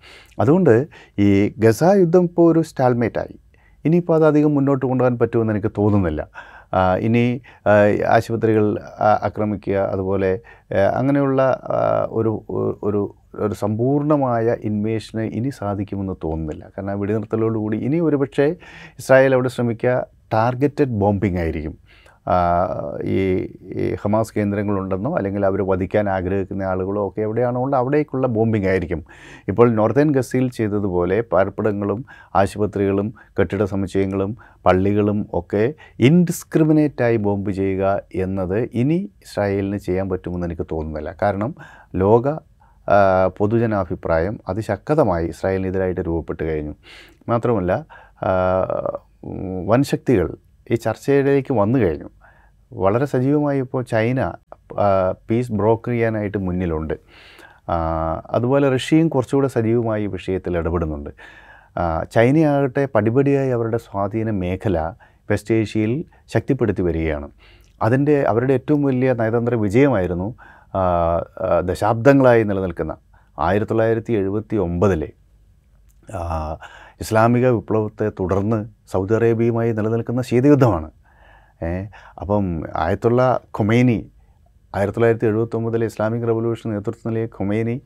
അതുകൊണ്ട് 0.43 0.75
ഈ 1.26 1.29
ഗസ 1.64 1.83
യുദ്ധം 2.02 2.25
ഇപ്പോൾ 2.31 2.52
ഒരു 2.52 2.62
സ്റ്റാൽമേറ്റായി. 2.71 3.37
ഇനിയിപ്പോൾ 3.85 4.14
അത് 4.17 4.25
അധികം 4.31 4.55
മുന്നോട്ട് 4.55 4.85
കൊണ്ടുപോകാൻ 4.87 5.19
പറ്റുമെന്ന് 5.19 5.52
എനിക്ക് 5.55 5.71
തോന്നുന്നില്ല. 5.79 6.23
ഇനി 7.07 7.23
ആശുപത്രികൾ 8.17 8.67
ആക്രമിക്കുക 9.29 9.76
അതുപോലെ 9.93 10.31
അങ്ങനെയുള്ള 10.99 11.40
ഒരു 12.19 12.33
ഒരു 12.88 13.00
ഒരു 13.45 13.55
സമ്പൂർണമായ 13.55 14.57
ഇൻവേഷന് 14.69 15.25
ഇനി 15.38 15.50
സാധിക്കുമെന്ന് 15.59 16.14
തോന്നുന്നില്ല. 16.25 16.64
കാരണം 16.76 17.00
വെടിനിർത്തലോടുകൂടി 17.00 17.76
ഇനി 17.87 17.99
ഒരുപക്ഷേ 18.00 18.47
ഇസ്രായേൽ 19.00 19.35
അവിടെ 19.35 19.49
ശ്രമിക്കുക 19.49 19.95
ടാർഗറ്റഡ് 20.33 20.97
ബോംബിംഗ് 21.02 21.38
ആയിരിക്കും. 21.38 21.75
ഈ 23.04 23.94
ഹമാസ് 24.02 24.34
കേന്ദ്രങ്ങളുണ്ടെന്നോ 24.36 25.16
അല്ലെങ്കിൽ 25.16 25.46
അവർ 25.46 25.62
വധിക്കാൻ 25.62 26.08
ആഗ്രഹിക്കുന്ന 26.08 26.62
ആളുകളോ 26.62 27.08
ഒക്കെ 27.08 27.20
എവിടെയാണോ 27.20 27.62
ഉള്ളത് 27.62 27.78
അവിടേക്കുള്ള 27.80 28.26
ബോംബിംഗ് 28.26 28.68
ആയിരിക്കും. 28.68 29.04
ഇപ്പോൾ 29.48 29.74
നോർത്തേൺ 29.74 30.12
ഗസയിൽ 30.12 30.50
ചെയ്തതുപോലെ 30.50 31.20
പാർപ്പിടങ്ങളും 31.20 32.04
ആശുപത്രികളും 32.34 33.14
കെട്ടിട 33.40 33.64
സമുച്ചയങ്ങളും 33.64 34.36
പള്ളികളും 34.66 35.26
ഒക്കെ 35.34 35.74
ഇൻഡിസ്ക്രിമിനേറ്റായി 36.00 37.16
ബോംബ് 37.16 37.50
ചെയ്യുക 37.50 38.02
എന്നത് 38.14 38.68
ഇനി 38.74 39.10
ഇസ്രായേലിന് 39.22 39.76
ചെയ്യാൻ 39.76 40.08
പറ്റുമെന്ന് 40.08 40.46
എനിക്ക് 40.46 40.66
തോന്നുന്നില്ല. 40.72 41.16
കാരണം 41.22 41.54
ലോക 41.94 42.28
പൊതുജനാഭിപ്രായം 43.38 44.40
അതിശക്തമായി 44.48 45.26
ഇസ്രായേലിനെതിരായിട്ട് 45.26 46.00
രൂപപ്പെട്ട് 46.00 46.42
കഴിഞ്ഞു. 46.42 46.74
മാത്രമല്ല 47.28 47.72
വൻശക്തികൾ 49.70 50.50
ഈ 50.70 50.74
ചർച്ചയിലേക്ക് 50.74 51.52
വന്നു 51.52 51.78
കഴിഞ്ഞു. 51.78 52.10
വളരെ 52.72 53.06
സജീവമായി 53.06 53.60
ഇപ്പോൾ 53.60 53.82
ചൈന 53.82 54.32
പീസ് 55.30 55.52
ബ്രോക്കർ 55.52 55.90
ചെയ്യാനായിട്ട് 55.90 56.38
മുന്നിലുണ്ട്. 56.38 56.94
അതുപോലെ 58.30 58.66
റഷ്യയും 58.70 59.08
കുറച്ചുകൂടെ 59.08 59.48
സജീവമായി 59.48 60.04
ഈ 60.04 60.06
വിഷയത്തിൽ 60.06 60.56
ഇടപെടുന്നുണ്ട്. 60.58 61.10
ചൈനയാകട്ടെ 62.12 62.84
പടിപടിയായി 62.94 63.50
അവരുടെ 63.50 63.76
സ്വാധീന 63.76 64.30
മേഖല 64.30 64.78
വെസ്റ്റ് 65.30 65.54
ഏഷ്യയിൽ 65.54 66.04
ശക്തിപ്പെടുത്തി 66.34 66.82
വരികയാണ്. 66.82 67.28
അതിന്റെ 67.82 68.22
അവരുടെ 68.22 68.54
ഏറ്റവും 68.54 68.82
വലിയ 68.82 69.12
നയതന്ത്ര 69.12 69.54
വിജയമായിരുന്നു 69.54 70.34
ദശാബ്ദങ്ങളായി 71.60 72.42
നിലനിൽക്കുന്ന 72.42 72.96
ആയിരത്തി 73.38 73.70
തൊള്ളായിരത്തി 73.70 74.12
എഴുപത്തി 74.12 74.56
ഒമ്പതിലെ 74.56 75.12
ഇസ്ലാമിക 77.00 77.49
വിപ്ലവത്തെ 77.49 78.09
തുടർന്ന് 78.09 78.66
സൗദി 78.90 79.14
അറേബ്യയുമായി 79.14 79.73
നിലനിൽക്കുന്ന 79.73 80.23
ശീതയുദ്ധമാണ്. 80.23 80.90
അപ്പം 82.21 82.62
ആയത്തുള്ള 82.76 83.40
ഖൊമേനി 83.59 84.11
ആയിരത്തി 84.76 84.97
തൊള്ളായിരത്തി 84.97 85.26
എഴുപത്തൊമ്പതിലെ 85.26 85.87
ഇസ്ലാമിക് 85.87 86.28
റവല്യൂഷൻ 86.28 86.71
നേതൃത്വം 86.71 87.12
നൽകിയ 87.12 87.25
ഖൊമേനി 87.25 87.83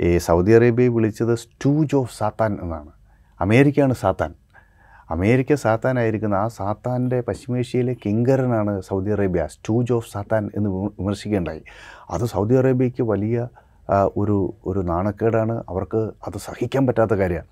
ഈ 0.00 0.18
സൗദി 0.18 0.52
അറേബ്യയെ 0.52 0.88
വിളിച്ചത് 0.88 1.34
സ്റ്റൂജ് 1.34 1.96
ഓഫ് 1.96 2.18
സാത്താൻ 2.18 2.58
എന്നാണ്. 2.62 2.88
അമേരിക്കയാണ് 3.40 3.94
സാത്താൻ. 3.94 4.34
അമേരിക്ക 5.10 5.54
സാത്താനായിരിക്കുന്ന 5.54 6.34
ആ 6.34 6.48
സാത്താന്റെ 6.48 7.20
പശ്ചിമേഷ്യയിലെ 7.20 7.96
കിങ്കരനാണ് 8.06 8.80
Saudi 8.80 9.10
Arabia 9.10 9.46
stooge 9.46 9.92
of 9.92 10.12
Satan 10.12 10.50
എന്ന് 10.56 10.70
വിമ- 10.70 10.92
വിമർശിക്കേണ്ടായി 11.00 11.62
അത് 12.10 12.26
സൗദി 12.26 12.54
അറേബ്യയ്ക്ക് 12.54 13.02
വലിയ 13.02 13.48
ഒരു 14.16 14.54
ഒരു 14.66 14.80
നാണക്കേടാണ്. 14.80 15.64
അവർക്ക് 15.68 15.96
അത് 15.96 16.38
സഹിക്കാൻ 16.38 16.86
പറ്റാത്ത 16.86 17.10
കാര്യമാണ്. 17.10 17.46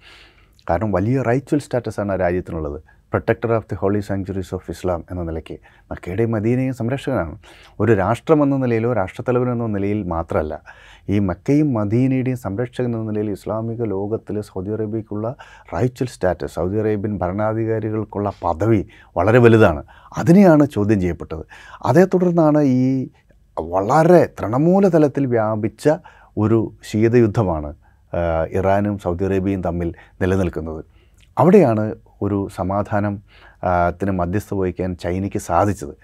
കാരണം 0.70 0.92
വലിയ 0.92 1.22
റൈച്വൽ 1.22 1.58
സ്റ്റാറ്റസാണ് 1.58 2.12
ആ 2.12 2.16
രാജ്യത്തിനുള്ളത്. 2.16 2.82
Protector 3.12 3.52
of 3.52 3.64
the 3.64 3.74
holy 3.74 4.00
sanctuaries 4.00 4.54
of 4.54 4.70
Islam 4.70 5.04
എന്ന 5.10 5.22
നിലയ്ക്ക് 5.22 5.58
മക്കയുടെയും 5.92 6.30
മദീനയും 6.30 6.74
സംരക്ഷകനാണ്. 6.74 7.38
ഒരു 7.80 7.92
രാഷ്ട്രം 7.92 8.42
എന്ന 8.42 8.56
നിലയിലോ 8.56 8.92
രാഷ്ട്രത്തലവൻ 8.92 9.52
എന്ന 9.52 9.66
നിലയിൽ 9.66 10.02
മാത്രമല്ല 10.02 10.62
ഈ 11.08 11.18
മക്കയും 11.18 11.72
മദീനയുടെയും 11.72 12.36
സംരക്ഷകൻ 12.36 12.86
എന്ന 12.86 13.10
നിലയിൽ 13.10 13.30
ഇസ്ലാമിക 13.30 13.84
ലോകത്തിൽ 13.84 14.40
സൗദി 14.40 14.70
അറേബ്യക്കുള്ള 14.70 15.36
റൈച്വൽ 15.74 16.08
സ്റ്റാറ്റസ് 16.08 16.54
സൗദി 16.54 16.78
അറേബ്യൻ 16.78 17.18
ഭരണാധികാരികൾക്കുള്ള 17.18 18.32
പദവി 18.44 18.86
വളരെ 19.16 19.38
വലുതാണ്. 19.38 19.84
അതിനെയാണ് 20.16 20.66
ചോദ്യം 20.66 21.00
ചെയ്യപ്പെട്ടത്. 21.00 21.46
അതേ 21.84 22.04
തുടർന്നാണ് 22.04 22.62
ഈ 22.62 23.08
വളരെ 23.60 24.24
തൃണമൂല 24.26 24.88
തലത്തിൽ 24.88 25.26
വ്യാപിച്ച 25.26 25.88
ഒരു 26.38 26.72
ശീതയുദ്ധമാണ് 26.90 27.74
ഇറാനും 28.56 28.98
സൗദി 28.98 29.24
അറേബ്യയും 29.24 29.62
തമ്മിൽ 29.62 29.94
നിലനിൽക്കുന്നത്. 30.22 30.84
അവിടെയാണ് 31.38 31.94
ഒരു 32.22 32.48
സമാധാനം 32.56 33.22
ത്തിന് 33.88 34.10
മധ്യസ്ഥ 34.10 34.54
വഹിക്കാൻ 34.54 34.96
ചൈനയ്ക്ക് 34.96 35.38
സാധിച്ചത്. 35.38 35.94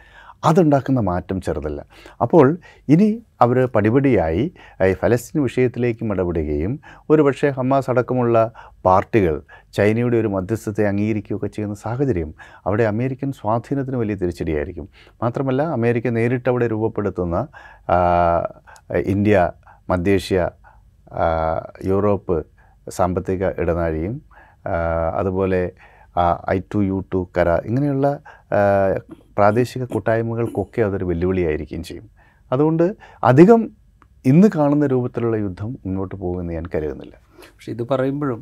അതുണ്ടാക്കുന്ന 0.45 1.00
മാറ്റം 1.00 1.40
ചെറുതല്ല. 1.40 1.81
അപ്പോൾ 2.21 2.59
ഇനി 2.88 3.23
അവർ 3.40 3.66
പടിപടിയായി 3.66 4.52
ഫലസ്തീൻ 4.92 5.42
വിഷയത്തിലേക്കും 5.42 6.12
ഇടപെടുകയും 6.12 6.81
ഒരുപക്ഷെ 7.11 7.49
ഹമാസ് 7.50 7.90
അടക്കമുള്ള 7.90 8.52
പാർട്ടികൾ 8.85 9.42
ചൈനയുടെ 9.73 10.16
ഒരു 10.16 10.26
മധ്യസ്ഥത്തെ 10.26 10.87
അംഗീകരിക്കുകയൊക്കെ 10.87 11.47
ചെയ്യുന്ന 11.47 11.75
സാഹചര്യം 11.75 12.35
അവിടെ 12.66 12.83
അമേരിക്കൻ 12.83 13.33
സ്വാധീനത്തിന് 13.33 13.97
വലിയ 13.97 14.14
തിരിച്ചടിയായിരിക്കും. 14.14 14.88
മാത്രമല്ല 15.23 15.62
അമേരിക്ക 15.62 16.09
നേരിട്ട് 16.09 16.49
അവിടെ 16.49 16.69
രൂപപ്പെടുത്തുന്ന 16.69 17.47
ഇന്ത്യ 19.07 19.52
മധ്യേഷ്യ 19.90 20.50
യൂറോപ്പ് 21.87 22.47
സാമ്പത്തിക 22.90 23.45
ഇടനാഴിയും 23.45 24.21
അതുപോലെ 25.19 25.73
ഐ 26.50 26.61
ടു 26.75 26.78
യു 26.78 27.04
ടു 27.14 27.28
കര 27.37 27.49
ഇങ്ങനെയുള്ള 27.64 28.21
പ്രാദേശിക 29.38 29.85
കൂട്ടായ്മകൾക്കൊക്കെ 29.85 30.83
അതൊരു 30.83 31.04
വെല്ലുവിളിയായിരിക്കുകയും 31.04 31.83
ചെയ്യും. 31.83 32.07
അതുകൊണ്ട് 32.52 32.97
അധികം 33.25 33.71
ഇന്ന് 34.26 34.49
കാണുന്ന 34.57 34.87
രൂപത്തിലുള്ള 34.87 35.37
യുദ്ധം 35.37 35.71
മുന്നോട്ട് 35.73 36.14
പോകുമെന്ന് 36.14 36.52
ഞാൻ 36.52 36.64
കരുതുന്നില്ല. 36.75 37.22
പക്ഷെ 37.50 37.72
ഇത് 37.72 37.82
പറയുമ്പോഴും 37.90 38.40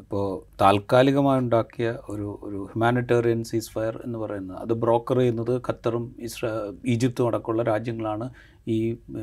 ഇപ്പോൾ 0.00 0.24
താൽക്കാലികമായി 0.60 1.40
ഉണ്ടാക്കിയ 1.40 1.88
ഒരു 2.08 2.38
ഒരു 2.42 2.60
ഹ്യൂമാനിറ്റേറിയൻ 2.70 3.44
സീസ് 3.44 3.70
ഫയർ 3.74 4.00
എന്ന് 4.04 4.18
പറയുന്നത് 4.18 4.58
അത് 4.58 4.72
ബ്രോക്കർ 4.72 5.18
ചെയ്യുന്നത് 5.18 5.54
ഖത്തറും 5.68 6.04
ഇസ്രാ 6.18 6.72
ഈജിപ്തും 6.86 7.26
അടക്കമുള്ള 7.26 7.62
രാജ്യങ്ങളാണ്. 7.62 8.28
ഈ 8.68 8.78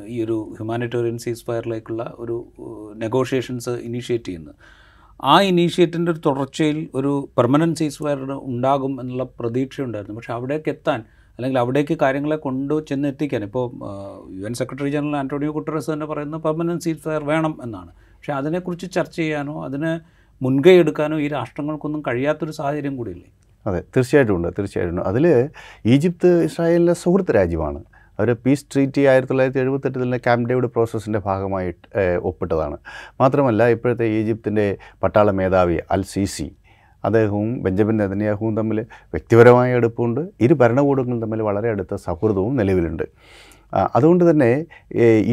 ഈ 0.06 0.24
ഒരു 0.24 0.38
ഹ്യൂമാനിറ്റേറിയൻ 0.56 1.18
സീസ് 1.18 1.44
ഫയറിലേക്കുള്ള 1.46 2.14
ഒരു 2.18 2.36
നെഗോഷിയേഷൻസ് 2.96 3.70
ഇനീഷ്യേറ്റ് 3.70 4.24
ചെയ്യുന്നത്. 4.24 4.56
ആ 5.24 5.40
ഇനീഷ്യേറ്റിന്റെ 5.42 6.10
ഒരു 6.12 6.20
തുടർച്ചയിൽ 6.26 6.88
ഒരു 6.94 7.12
പെർമനന്റ് 7.38 7.78
സീസ് 7.78 8.02
ഫയർ 8.02 8.20
ഉണ്ടാകും 8.50 9.00
എന്നുള്ള 9.00 9.24
പ്രതീക്ഷയുണ്ടായിരുന്നു. 9.40 10.16
പക്ഷേ 10.16 10.32
അവിടേക്ക് 10.32 10.68
എത്താൻ 10.68 11.00
അല്ലെങ്കിൽ 11.38 11.58
അവിടേക്ക് 11.58 11.94
കാര്യങ്ങളെ 12.02 12.36
കൊണ്ടു 12.36 12.76
ചെന്ന് 12.88 13.08
എത്തിക്കാൻ 13.08 13.42
ഇപ്പോൾ 13.44 13.64
U 14.38 14.44
N 14.46 14.54
secretary 14.54 14.90
general 14.90 15.16
Antonio 15.16 15.52
കുട്ടറസ് 15.52 15.90
തന്നെ 15.92 16.06
പറയുന്നത് 16.06 16.42
പെർമനന്റ് 16.42 16.84
സീസ് 16.84 17.02
ഫയർ 17.04 17.24
വേണം 17.24 17.58
എന്നാണ്. 17.62 17.92
പക്ഷേ 18.18 18.32
അതിനെക്കുറിച്ച് 18.32 18.86
ചർച്ച 18.96 19.16
ചെയ്യാനോ 19.16 19.54
അതിന് 19.66 19.92
മുൻകൈ 20.42 20.74
എടുക്കാനോ 20.82 21.16
ഈ 21.24 21.28
രാഷ്ട്രങ്ങൾക്കൊന്നും 21.28 22.00
കഴിയാത്തൊരു 22.08 22.52
സാഹചര്യം 22.58 22.96
കൂടിയില്ലേ? 22.96 23.28
അതെ 23.66 23.80
തീർച്ചയായിട്ടും 23.94 24.34
ഉണ്ട് 24.36 24.48
തീർച്ചയായിട്ടും 24.58 25.06
അതിൽ 25.10 25.24
ഈജിപ്ത് 25.92 26.28
ഇസ്രായേലിലെ 26.48 26.94
സുഹൃത്ത് 27.02 27.32
രാജ്യമാണ്. 27.38 27.80
അവർ 28.18 28.28
പീസ് 28.44 28.64
ട്രീറ്റി 28.72 29.02
ആയിരത്തി 29.10 29.30
തൊള്ളായിരത്തി 29.32 29.60
എഴുപത്തെട്ടിൽ 29.62 30.00
തന്നെ 30.02 30.18
ക്യാമ്പ് 30.18 30.46
ഡേവിഡ് 30.50 30.70
പ്രോസസ്സിന്റെ 30.74 31.20
ഭാഗമായി 31.26 31.70
ഒപ്പിട്ടതാണ്. 32.28 32.76
മാത്രമല്ല 33.20 33.68
ഇപ്പോഴത്തെ 33.74 34.06
ഈജിപ്തിന്റെ 34.20 34.66
പട്ടാള 35.02 35.30
മേധാവി 35.40 35.76
അൽ 35.96 36.02
സീസി 36.12 36.48
അദ്ദേഹവും 37.04 37.50
ബെഞ്ചമിൻ 37.64 37.96
നെതന്യാഹുവും 38.02 38.54
തമ്മിൽ 38.56 38.78
വ്യക്തിപരമായ 39.14 39.76
അടുപ്പമുണ്ട് 39.80 40.22
ഇരു 40.44 40.54
ഭരണകൂടങ്ങളും 40.54 41.20
തമ്മിൽ 41.24 41.42
വളരെ 41.48 41.68
അടുത്ത 41.74 41.94
സൗഹൃദവും 42.06 42.56
നിലവിലുണ്ട്. 42.56 43.06
അതുകൊണ്ട് 43.72 44.30
തന്നെ 44.30 44.66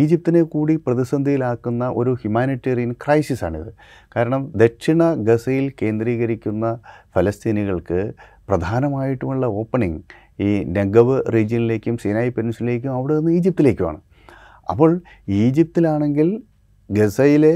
ഈജിപ്തിനെ 0.02 0.42
കൂടി 0.44 0.76
പ്രതിസന്ധിയിലാക്കുന്ന 0.76 1.90
ഒരു 1.90 2.12
ഹ്യൂമാനിറ്റേറിയൻ 2.12 2.92
ക്രൈസിസാണിത്. 3.04 3.70
കാരണം 4.16 4.52
ദക്ഷിണ 4.56 5.14
ഗസയിൽ 5.14 5.72
കേന്ദ്രീകരിക്കുന്ന 5.82 6.80
ഫലസ്തീനികൾക്ക് 7.16 8.14
പ്രധാനമായിട്ടുമുള്ള 8.50 9.46
ഓപ്പണിംഗ് 9.46 10.02
ഈ 10.42 10.64
നെഗവ് 10.64 11.24
റീജിയനിലേക്കും 11.34 11.98
സിനായി 11.98 12.30
പെൻസിലേക്കും 12.30 12.92
അവിടെ 12.94 13.14
നിന്ന് 13.14 13.32
ഈജിപ്തിലേക്കുമാണ്. 13.32 14.00
അപ്പോൾ 14.70 15.02
ഈജിപ്തിലാണെങ്കിൽ 15.28 16.42
ഗസയിലെ 16.90 17.56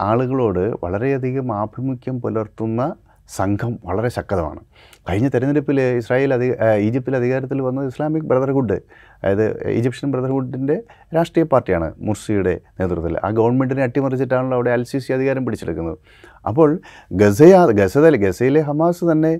ആളുകളോട് 0.00 0.64
വളരെയധികം 0.84 1.52
ആഭിമുഖ്യം 1.52 2.20
പുലർത്തുന്ന 2.20 2.94
സംഘം 3.28 3.78
വളരെ 3.84 4.08
ശക്തമാണ്. 4.08 4.60
കഴിഞ്ഞ 5.08 5.28
തെരഞ്ഞെടുപ്പിൽ 5.34 5.80
ഇസ്രായേൽ 5.80 6.34
അധി 6.34 6.48
ഈജിപ്തിൽ 6.86 7.16
അധികാരത്തിൽ 7.16 7.60
വന്നത് 7.60 7.86
ഇസ്ലാമിക് 7.86 8.26
ബ്രദർഹുഡ് 8.30 8.76
അതായത് 9.22 9.70
ഈജിപ്ഷ്യൻ 9.70 10.12
ബ്രദർഹുഡിന്റെ 10.12 10.76
രാഷ്ട്രീയ 11.16 11.44
പാർട്ടിയാണ് 11.52 11.88
മുർസിയുടെ 11.98 12.60
നേതൃത്വത്തിൽ. 12.80 13.16
ആ 13.24 13.30
ഗവൺമെന്റിനെ 13.30 13.82
അട്ടിമറിച്ചിട്ടാണല്ലോ 13.82 14.56
അവിടെ 14.56 14.70
അൽ 14.70 14.82
സി 14.82 15.12
അധികാരം 15.12 15.44
പിടിച്ചെടുക്കുന്നത്. 15.46 15.98
അപ്പോൾ 16.46 16.80
ഗസയ 17.12 17.56
ഗസതൽ 17.80 18.16
ഗസയിലെ 18.16 18.60
ഹമാസ് 18.60 19.04
തന്നെ 19.12 19.32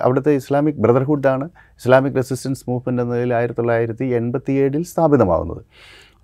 അവിടുത്തെ 0.00 0.32
ഇസ്ലാമിക് 0.32 0.80
ബ്രദർഹുഡാണ് 0.86 1.48
ഇസ്ലാമിക് 1.80 2.16
റെസിസ്റ്റൻസ് 2.16 2.64
മൂവ്മെന്റ് 2.68 3.02
എന്ന 3.02 3.14
നിലയിൽ 3.14 3.34
ആയിരത്തി 3.34 3.60
തൊള്ളായിരത്തി 3.60 4.04
എൺപത്തി 4.04 4.52
ഏഴിൽ 4.52 4.82
സ്ഥാപിതമാകുന്നത് 4.82 5.64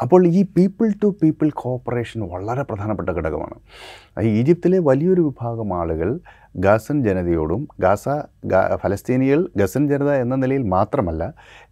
അപ്പോൾ 0.03 0.27
ഈ 0.27 0.41
പീപ്പിൾ 0.57 0.93
ടു 1.03 1.07
പീപ്പിൾ 1.23 1.51
കോപ്പറേഷൻ 1.55 2.21
വളരെ 2.21 2.63
പ്രധാനപ്പെട്ട 2.63 3.11
ഘടകമാണ്. 3.11 3.57
ഈജിപ്തിലെ 4.23 4.79
വലിയൊരു 4.79 5.21
വിഭാഗം 5.21 5.75
ആളുകൾ 5.75 6.21
ഗാസൻ 6.55 6.97
ജനതയോടും 7.05 7.69
ഗാസ 7.81 8.05
ഫലസ്തീനികൾ 8.75 9.41
ഗസൻ 9.57 9.89
ജനത 9.89 10.11
എന്ന 10.15 10.35
നിലയിൽ 10.35 10.63
മാത്രമല്ല 10.67 11.23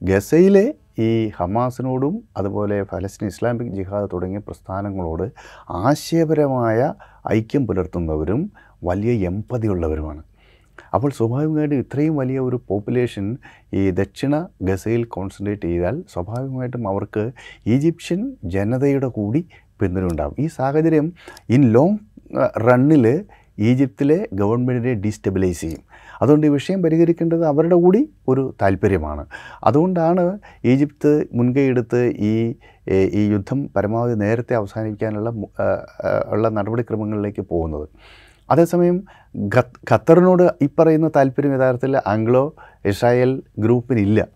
ഗസയിലെ 0.02 0.74
ഈ 0.98 1.10
ഹമാസിനോടും 1.28 2.14
അതുപോലെ 2.36 2.78
ഫലസ്തീൻ 2.82 3.28
ഇസ്ലാമിക് 3.28 3.72
ജിഹാദ് 3.72 4.08
തുടങ്ങിയ 4.12 4.38
പ്രസ്ഥാനങ്ങളോട് 4.38 5.26
ആശയപരമായ 5.68 6.92
ഐക്യം 7.30 7.66
പുലർത്തുന്നവരും 7.66 8.42
വലിയ 8.82 9.12
എമ്പതിയുള്ളവരുമാണ്. 9.26 10.22
അപ്പോൾ 10.94 11.10
സ്വാഭാവികമായിട്ടും 11.10 11.78
ഇത്രയും 11.78 12.14
വലിയ 12.16 12.38
ഒരു 12.40 12.56
പോപ്പുലേഷൻ 12.68 13.26
ഈ 13.74 13.90
ദക്ഷിണ 13.90 14.34
ഗസയിൽ 14.62 15.04
കോൺസെൻട്രേറ്റ് 15.04 15.66
ചെയ്താൽ 15.66 16.02
സ്വാഭാവികമായിട്ടും 16.08 16.88
അവർക്ക് 16.88 17.24
ഈജിപ്ഷ്യൻ 17.66 18.20
ജനതയുടെ 18.44 19.06
കൂടി 19.08 19.42
പിന്തുണ 19.80 20.04
ഉണ്ടാകും 20.04 20.36
ഈ 20.38 20.46
സാഹചര്യം 20.46 21.12
ഇൻ 21.48 21.62
ലോങ് 21.72 21.98
റണ്ണിൽ 22.66 23.06
ഈജിപ്തിലെ 23.58 24.28
ഗവൺമെന്റിനെ 24.32 24.94
ഡീസ്റ്റെബിലൈസ് 24.94 25.60
ചെയ്യും. 25.60 25.82
അതുകൊണ്ട് 26.22 26.46
ഈ 26.46 26.50
വിഷയം 26.50 26.82
പരിഹരിക്കേണ്ടത് 26.82 27.46
അവരുടെ 27.46 27.74
കൂടി 27.74 28.08
ഒരു 28.28 28.54
താല്പര്യമാണ്. 28.62 29.26
അതുകൊണ്ടാണ് 29.64 30.38
ഈജിപ്ത് 30.64 31.28
മുൻകൈയെടുത്ത് 31.32 32.04
ഈ 32.06 32.54
ഈ 32.90 33.30
യുദ്ധം 33.32 33.70
പരമാവധി 33.76 34.14
നേരത്തെ 34.14 34.54
അവസാനിപ്പിക്കാനുള്ള 34.54 35.30
ഉള്ള 36.28 36.48
നടപടിക്രമങ്ങളിലേക്ക് 36.48 37.40
പോകുന്നത്. 37.40 37.88
അതേസമയം 38.50 39.04
ഖത്ത് 39.56 39.94
ഖത്തറിനോട് 39.94 40.50
ഈ 40.62 40.68
പറയുന്ന 40.78 41.10
താല്പര്യം 41.16 41.54
യഥാർത്ഥത്തിൽ 41.54 41.96
Anglo 42.06 42.54
Israel 42.84 43.42
ഗ്രൂപ്പിനില്ല. 43.58 44.26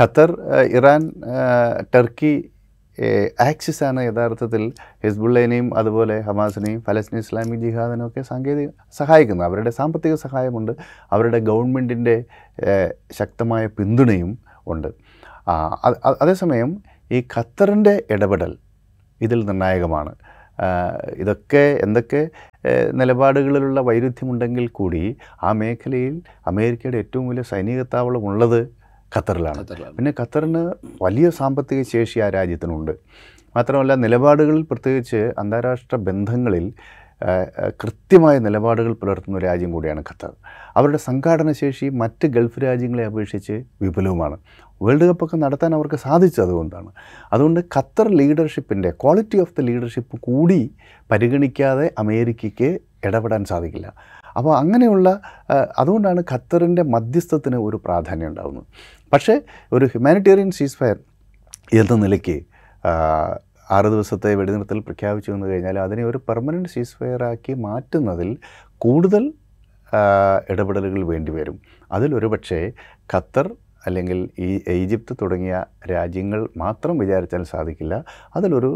Qatar 0.00 0.36
Iran 0.64 1.12
Turkey 1.94 2.50
axis 3.40 3.84
ആണ് 3.84 4.00
യഥാർത്ഥത്തിൽ 4.04 4.72
ഹിസ്ബുള്ളേനെയും 5.04 5.78
അതുപോലെ 5.78 6.20
ഹമാസിനെയും 6.20 6.80
ഫലസ്തീൻ 6.80 7.18
ഇസ്ലാമിക് 7.18 7.60
ജിഹാദിനെയും 7.60 8.06
ഒക്കെ 8.06 8.22
സാങ്കേതിക 8.22 8.68
സഹായിക്കുന്നത്. 8.92 9.46
അവരുടെ 9.46 9.70
സാമ്പത്തിക 9.70 10.14
സഹായമുണ്ട്. 10.14 10.72
അവരുടെ 11.12 11.38
ഗവൺമെന്റിന്റെ 11.38 12.24
ശക്തമായ 13.12 13.66
പിന്തുണയും 13.66 14.38
ഉണ്ട്. 14.66 14.88
അതേസമയം 16.22 16.82
ഈ 17.12 17.20
ഖത്തറിന്റെ 17.38 18.04
ഇടപെടൽ 18.10 18.58
ഇതിൽ 19.20 19.44
നിർണായകമാണ്. 19.44 20.14
ഇതൊക്കെ 21.16 21.78
എന്തൊക്കെ 21.82 22.28
നിലപാടുകളിലുള്ള 22.92 23.80
വൈരുദ്ധ്യമുണ്ടെങ്കിൽ 23.80 24.68
കൂടി 24.68 25.16
ആ 25.42 25.52
മേഖലയിൽ 25.52 26.22
അമേരിക്കയുടെ 26.46 26.98
ഏറ്റവും 26.98 27.28
വലിയ 27.28 27.42
സൈനിക 27.42 27.82
താവളം 27.82 28.24
ഉള്ളത് 28.24 28.60
ഖത്തറിലാണ് 28.60 28.83
ഖത്തറിലാണ്. 29.16 29.62
പിന്നെ 29.96 30.12
ഖത്തറിന് 30.20 30.62
വലിയ 31.04 31.26
സാമ്പത്തിക 31.40 31.82
ശേഷി 31.94 32.18
ആ 32.26 32.28
രാജ്യത്തിനുണ്ട്. 32.38 32.92
മാത്രമല്ല 33.56 33.94
നിലപാടുകളിൽ 34.04 34.62
പ്രത്യേകിച്ച് 34.70 35.22
അന്താരാഷ്ട്ര 35.40 35.96
ബന്ധങ്ങളിൽ 36.08 36.66
കൃത്യമായ 37.80 38.36
നിലപാടുകൾ 38.38 38.92
പുലർത്തുന്ന 39.00 39.38
ഒരു 39.38 39.46
രാജ്യം 39.46 39.70
കൂടിയാണ് 39.74 40.00
ഖത്തർ. 40.08 40.32
അവരുടെ 40.76 40.98
സംഘാടന 41.08 41.50
ശേഷി 41.60 41.86
മറ്റ് 42.00 42.26
ഗൾഫ് 42.36 42.60
രാജ്യങ്ങളെ 42.64 43.04
അപേക്ഷിച്ച് 43.10 43.56
വിപുലവുമാണ്. 43.82 44.36
വേൾഡ് 44.82 45.06
കപ്പൊക്കെ 45.10 45.36
നടത്താൻ 45.36 45.72
അവർക്ക് 45.74 45.98
സാധിച്ചതുകൊണ്ടാണ് 46.06 46.90
അതുകൊണ്ട് 47.32 47.60
ഖത്തർ 47.76 48.08
ലീഡർഷിപ്പിന്റെ 48.20 48.90
ക്വാളിറ്റി 49.02 49.38
ഓഫ് 49.44 49.54
ദ 49.58 49.64
ലീഡർഷിപ്പ് 49.68 50.16
കൂടി 50.20 50.60
പരിഗണിക്കാതെ 51.10 51.86
അമേരിക്കയ്ക്ക് 51.98 52.70
ഇടപെടാൻ 53.06 53.42
സാധിക്കില്ല. 53.44 53.88
അപ്പോൾ 54.36 54.52
അങ്ങനെയുള്ള 54.58 55.08
അതുകൊണ്ടാണ് 55.78 56.20
ഖത്തറിന്റെ 56.32 56.82
മധ്യസ്ഥത്തിന് 56.82 57.56
ഒരു 57.56 57.76
പ്രാധാന്യം 57.84 58.28
ഉണ്ടാകുന്നത് 58.28 58.66
പക്ഷേ 59.14 59.34
ഒരു 59.72 59.84
ഹ്യൂമാനിറ്റേറിയൻ 59.84 60.50
സീസ് 60.50 60.78
ഫയർ 60.78 60.96
എന്ന 61.72 61.94
നിലയ്ക്ക് 61.94 62.36
ആറ് 63.70 63.86
ദിവസത്തെ 63.86 64.34
വെടിനിർത്തൽ 64.34 64.78
പ്രഖ്യാപിച്ചു 64.78 65.30
വന്നു 65.30 65.46
കഴിഞ്ഞാൽ 65.46 65.78
അതിനെ 65.78 66.04
ഒരു 66.04 66.18
പെർമനന്റ് 66.28 66.68
സീസ് 66.68 67.22
ആക്കി 67.22 67.52
മാറ്റുന്നതിൽ 67.66 68.30
കൂടുതൽ 68.78 69.24
ഇടപെടലുകൾ 70.52 71.02
വേണ്ടിവരും 71.04 71.56
അതിലൊരു 71.92 72.26
പക്ഷേ 72.26 72.58
ഖത്തർ 73.14 73.46
അല്ലെങ്കിൽ 73.86 74.18
ഈ 74.38 74.60
ഈജിപ്ത് 74.68 75.14
തുടങ്ങിയ 75.22 75.54
രാജ്യങ്ങൾ 75.92 76.48
മാത്രം 76.56 76.98
വിചാരിച്ചാൽ 76.98 77.42
സാധിക്കില്ല. 77.42 77.94
അതിലൊരു 78.36 78.70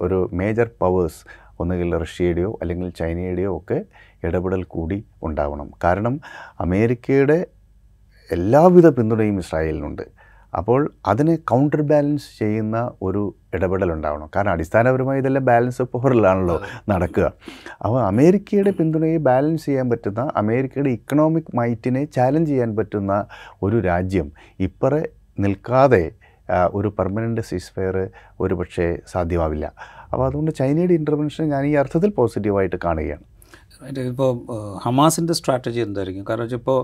ഒരു 0.00 0.18
മേജർ 0.32 0.68
പവേഴ്സ് 0.82 1.20
ഒന്നുകിൽ 1.60 1.90
റഷ്യയുടെയോ 2.04 2.58
അല്ലെങ്കിൽ 2.62 2.88
ചൈനയുടെയോ 3.00 3.50
ഒക്കെ 3.58 3.78
ഇടപെടൽ 4.24 4.62
കൂടി 4.74 4.98
ഉണ്ടാവണം. 5.22 5.68
കാരണം 5.84 6.14
അമേരിക്കയുടെ 6.60 7.38
എല്ലാവിധ 8.36 8.86
പിന്തുണയും 8.96 9.38
ഇസ്രായേലിനുണ്ട്. 9.42 10.04
അപ്പോൾ 10.58 10.80
അതിനെ 11.10 11.34
കൗണ്ടർ 11.50 11.80
ബാലൻസ് 11.90 12.26
ചെയ്യുന്ന 12.38 12.78
ഒരു 13.06 13.22
ഇടപെടൽ 13.56 13.90
ഉണ്ടാവണം. 13.94 14.28
കാരണം 14.34 14.52
അടിസ്ഥാനപരമായി 14.54 15.20
ഇതെല്ലാം 15.22 15.44
ബാലൻസ് 15.50 15.80
ഓഫ് 15.82 15.90
പവറിലാണല്ലോ 15.94 16.56
നടക്കുക. 16.92 17.26
അപ്പോൾ 17.84 17.98
അമേരിക്കയുടെ 18.10 18.72
പിന്തുണയെ 18.78 19.18
ബാലൻസ് 19.28 19.66
ചെയ്യാൻ 19.68 19.86
പറ്റുന്ന 19.92 20.22
അമേരിക്കയുടെ 20.42 20.90
ഇക്കണോമിക് 20.98 21.50
മൈറ്റിനെ 21.60 22.02
ചാലഞ്ച് 22.16 22.50
ചെയ്യാൻ 22.52 22.72
പറ്റുന്ന 22.78 23.12
ഒരു 23.62 23.78
രാജ്യം 23.90 24.28
ഇപ്പറെ 24.68 25.02
നിൽക്കാതെ 25.44 26.04
ഒരു 26.78 26.88
പെർമനന്റ് 26.98 27.42
സീസ്ഫയർ 27.50 27.96
ഒരു 28.44 28.54
പക്ഷേ 28.60 28.86
സാധ്യമാവില്ല. 29.12 29.66
അപ്പോൾ 30.12 30.24
അതുകൊണ്ട് 30.28 30.50
ചൈനയുടെ 30.58 30.94
ഇന്റർവെൻഷൻ 31.00 31.44
ഞാൻ 31.54 31.62
ഈ 31.66 31.74
അർത്ഥത്തിൽ 31.82 32.10
പോസിറ്റീവായിട്ട് 32.18 32.78
കാണുകയാണ്. 32.84 33.24
ഇപ്പോൾ 34.10 34.30
ഹമാസിന്റെ 34.84 35.34
സ്ട്രാറ്റജി 35.38 35.80
എന്തായിരിക്കും? 35.86 36.24
കാരണം 36.28 36.44
വെച്ചാൽ 36.46 36.60
ഇപ്പോൾ 36.62 36.80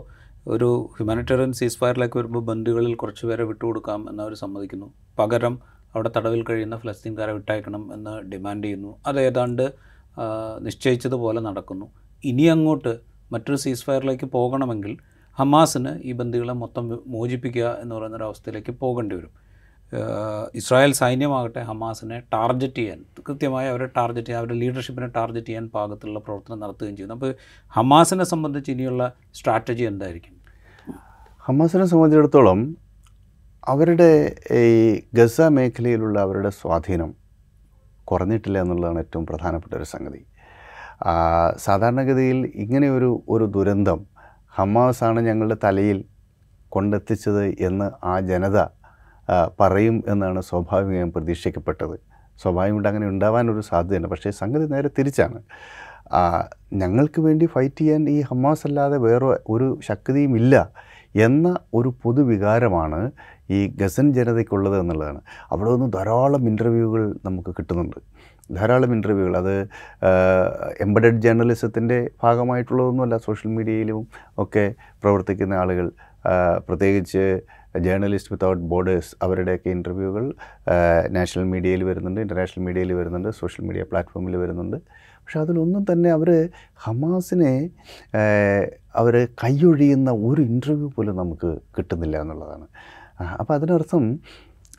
ഒരു 0.54 0.68
ഹ്യൂമാനിറ്റേറിയൻ 0.96 1.52
സീസ് 1.52 1.78
ഫയറിലേക്ക് 1.80 2.16
വരുമ്പോൾ 2.18 2.42
ബന്ധുകളിൽ 2.50 2.94
കുറച്ച് 2.94 3.26
പേരെ 3.26 3.44
വിട്ടുകൊടുക്കാം 3.44 4.10
എന്നവർ 4.10 4.34
സമ്മതിക്കുന്നു. 4.34 4.86
പകരം 5.18 5.54
അവിടെ 5.94 6.10
തടവിൽ 6.16 6.42
കഴിയുന്ന 6.48 6.76
ഫലസ്തീൻകാരെ 6.76 7.32
വിട്ടയക്കണം 7.32 7.94
എന്ന് 7.94 8.14
ഡിമാൻഡ് 8.32 8.64
ചെയ്യുന്നു. 8.64 9.00
അത് 9.06 9.20
ഏതാണ്ട് 9.20 9.64
നിശ്ചയിച്ചതുപോലെ 10.66 11.40
നടക്കുന്നു. 11.40 11.86
ഇനി 12.24 12.42
അങ്ങോട്ട് 12.54 12.92
മറ്റൊരു 13.32 13.58
സീസ് 13.64 13.84
ഫയറിലേക്ക് 13.84 14.26
പോകണമെങ്കിൽ 14.36 14.94
ഹമാസിന് 15.38 15.92
ഈ 16.08 16.12
ബന്ദികളെ 16.12 16.52
മൊത്തം 16.52 16.84
മോചിപ്പിക്കുക 17.06 17.66
എന്ന് 17.82 17.94
പറയുന്ന 17.94 18.24
അവസ്ഥയിലേക്ക് 18.30 18.72
പോകേണ്ടി 18.80 19.14
വരും. 19.18 19.34
ഇസ്രായേൽ 20.54 20.92
സൈന്യമാകട്ടെ 20.92 21.60
ഹമാസിനെ 21.68 22.16
ടാർഗറ്റ് 22.32 22.80
ചെയ്യാൻ 22.80 22.98
കൃത്യമായി 23.28 23.68
അവരെ 23.68 23.86
ടാർഗറ്റ് 23.98 24.26
ചെയ്യാൻ 24.26 24.40
അവരുടെ 24.42 24.58
ലീഡർഷിപ്പിനെ 24.62 25.06
ടാർഗറ്റ് 25.06 25.46
ചെയ്യാൻ 25.46 25.66
പാകത്തിലുള്ള 25.76 26.18
പ്രവർത്തനം 26.18 26.60
നടത്തുകയും 26.64 26.96
ചെയ്യുന്നു. 26.96 27.14
അപ്പോൾ 27.14 27.30
ഹമാസിനെ 27.76 28.24
സംബന്ധിച്ച് 28.24 28.70
ഇനിയുള്ള 28.70 29.12
സ്ട്രാറ്റജി 29.34 29.82
എന്തായിരിക്കും? 29.82 30.34
ഹമാസിനെ 31.48 31.84
സംബന്ധിച്ചിടത്തോളം 31.84 32.58
അവരുടെ 33.68 34.08
ഈ 34.52 35.00
ഗസ 35.14 35.40
മേഖലയിലുള്ള 35.40 36.20
അവരുടെ 36.20 36.50
സ്വാധീനം 36.50 37.14
കുറഞ്ഞിട്ടില്ല 38.04 38.58
എന്നുള്ളതാണ് 38.58 38.98
ഏറ്റവും 38.98 39.26
പ്രധാനപ്പെട്ട 39.26 39.74
ഒരു 39.74 39.84
സംഗതി. 39.84 40.20
സാധാരണഗതിയിൽ 41.56 42.52
ഇങ്ങനെ 42.54 42.90
ഒരു 42.90 43.24
ഒരു 43.28 43.44
ദുരന്തം 43.44 44.00
ഹമാസാണ് 44.48 45.20
ഞങ്ങളുടെ 45.20 45.56
തലയിൽ 45.64 46.04
കൊണ്ടെത്തിച്ചത് 46.68 47.44
എന്ന് 47.44 47.90
ആ 48.04 48.20
ജനത 48.20 48.58
പറയും 49.60 50.04
എന്നാണ് 50.08 50.40
സ്വാഭാവികമായും 50.40 51.12
പ്രതീക്ഷിക്കപ്പെട്ടത്. 51.12 51.96
സ്വാഭാവികമായിട്ട് 52.42 52.88
അങ്ങനെ 52.88 53.08
ഉണ്ടാവാനൊരു 53.08 53.60
സാധ്യതയുണ്ട്. 53.60 54.08
പക്ഷേ 54.08 54.30
സംഗതി 54.30 54.66
നേരെ 54.74 54.90
തിരിച്ചാണ്. 54.98 55.40
ഞങ്ങൾക്ക് 56.72 57.20
വേണ്ടി 57.20 57.46
ഫൈറ്റ് 57.46 57.80
ചെയ്യാൻ 57.80 58.08
ഈ 58.08 58.20
ഹമാസ് 58.20 58.66
അല്ലാതെ 58.66 58.98
വേറെ 58.98 59.26
ഒരു 59.48 59.80
ശക്തിയും 59.88 60.36
ഇല്ല. 60.36 60.54
എന്ന 61.14 61.56
ഒരു 61.74 61.94
പൊതുവികാരമാണ് 62.02 63.10
ഈ 63.50 63.66
ഗസൻ 63.66 64.12
ജനതയ്ക്കുള്ളത് 64.12 64.80
എന്നുള്ളതാണ്. 64.80 65.20
അവിടെ 65.52 65.70
നിന്ന് 65.70 65.92
ധാരാളം 65.92 66.48
ഇന്റർവ്യൂകൾ 66.48 67.14
നമുക്ക് 67.24 67.50
കിട്ടുന്നുണ്ട്. 67.50 67.96
ധാരാളം 68.54 68.92
ഇന്റർവ്യൂകൾ 68.92 69.36
അത് 69.36 69.68
എംബഡഡ് 70.80 71.20
ജേർണലിസത്തിന്റെ 71.20 72.10
ഭാഗമായിട്ടുള്ളതൊന്നുമല്ല. 72.22 73.16
സോഷ്യൽ 73.16 73.52
മീഡിയയിലും 73.52 74.08
ഒക്കെ 74.38 74.74
പ്രവർത്തിക്കുന്ന 75.02 75.54
ആളുകൾ 75.54 75.92
പ്രത്യേകിച്ച് 76.68 77.40
ജേർണലിസ്റ്റ് 77.78 78.32
വിത്തൗട്ട് 78.32 78.62
ബോർഡേഴ്സ് 78.62 79.16
അവരുടെയൊക്കെ 79.22 79.70
ഇന്റർവ്യൂകൾ 79.70 80.34
നാഷണൽ 81.08 81.44
മീഡിയയിൽ 81.44 81.84
വരുന്നുണ്ട് 81.84 82.20
ഇന്റർനാഷണൽ 82.20 82.64
മീഡിയയിൽ 82.64 82.92
വരുന്നുണ്ട് 82.92 83.28
സോഷ്യൽ 83.28 83.66
മീഡിയ 83.66 83.82
പ്ലാറ്റ്ഫോമിൽ 83.82 84.36
വരുന്നുണ്ട്. 84.36 84.76
പക്ഷെ 85.28 85.40
അതിലൊന്നും 85.40 85.82
തന്നെ 85.92 86.10
അവർ 86.10 86.28
ഹമാസിനെ 86.74 87.50
അവർ 88.96 89.14
കൈയൊഴിയുന്ന 89.44 90.10
ഒരു 90.10 90.42
ഇന്റർവ്യൂ 90.42 90.86
പോലും 90.88 91.16
നമുക്ക് 91.16 91.58
കിട്ടുന്നില്ല 91.78 92.20
എന്നുള്ളതാണ്. 92.20 92.66
അപ്പോൾ 93.40 93.54
അതിനർത്ഥം 93.54 94.04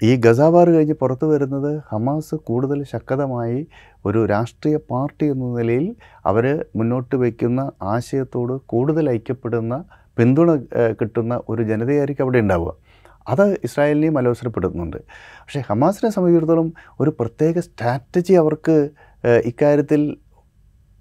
ഈ 0.03 0.15
ഗസാബാർ 0.15 0.69
കഴിഞ്ഞ് 0.69 0.93
പുറത്തു 0.93 1.25
വരുന്നത് 1.25 1.81
ഹമാസ് 1.91 2.35
കൂടുതൽ 2.35 2.83
ശക്തമായി 2.83 3.67
ഒരു 4.05 4.25
രാഷ്ട്രീയ 4.25 4.77
പാർട്ടി 4.91 5.25
എന്ന 5.25 5.59
നിലയിൽ 5.59 5.95
അവർ 6.25 6.65
മുന്നോട്ട് 6.75 7.15
വയ്ക്കുന്ന 7.15 7.71
ആശയത്തോട് 7.81 8.53
കൂടുതൽ 8.65 9.09
ഐക്യപ്പെടുന്ന 9.09 9.77
പിന്തുണ 10.17 10.55
കിട്ടുന്ന 11.01 11.41
ഒരു 11.49 11.63
ജനതയായിരിക്കും 11.63 12.23
അവിടെ 12.23 12.39
ഉണ്ടാവുക. 12.39 12.73
അത് 13.29 13.45
ഇസ്രായേലിനെയും 13.63 14.17
അലോസരപ്പെടുത്തുന്നുണ്ട്. 14.17 14.97
പക്ഷേ 15.41 15.61
ഹമാസിനെ 15.69 16.09
സംബന്ധിച്ചിടത്തോളം 16.09 16.73
ഒരു 16.99 17.13
പ്രത്യേക 17.19 17.59
സ്ട്രാറ്റജി 17.59 18.33
അവർക്ക് 18.33 18.89
ഇക്കാര്യത്തിൽ 19.45 20.17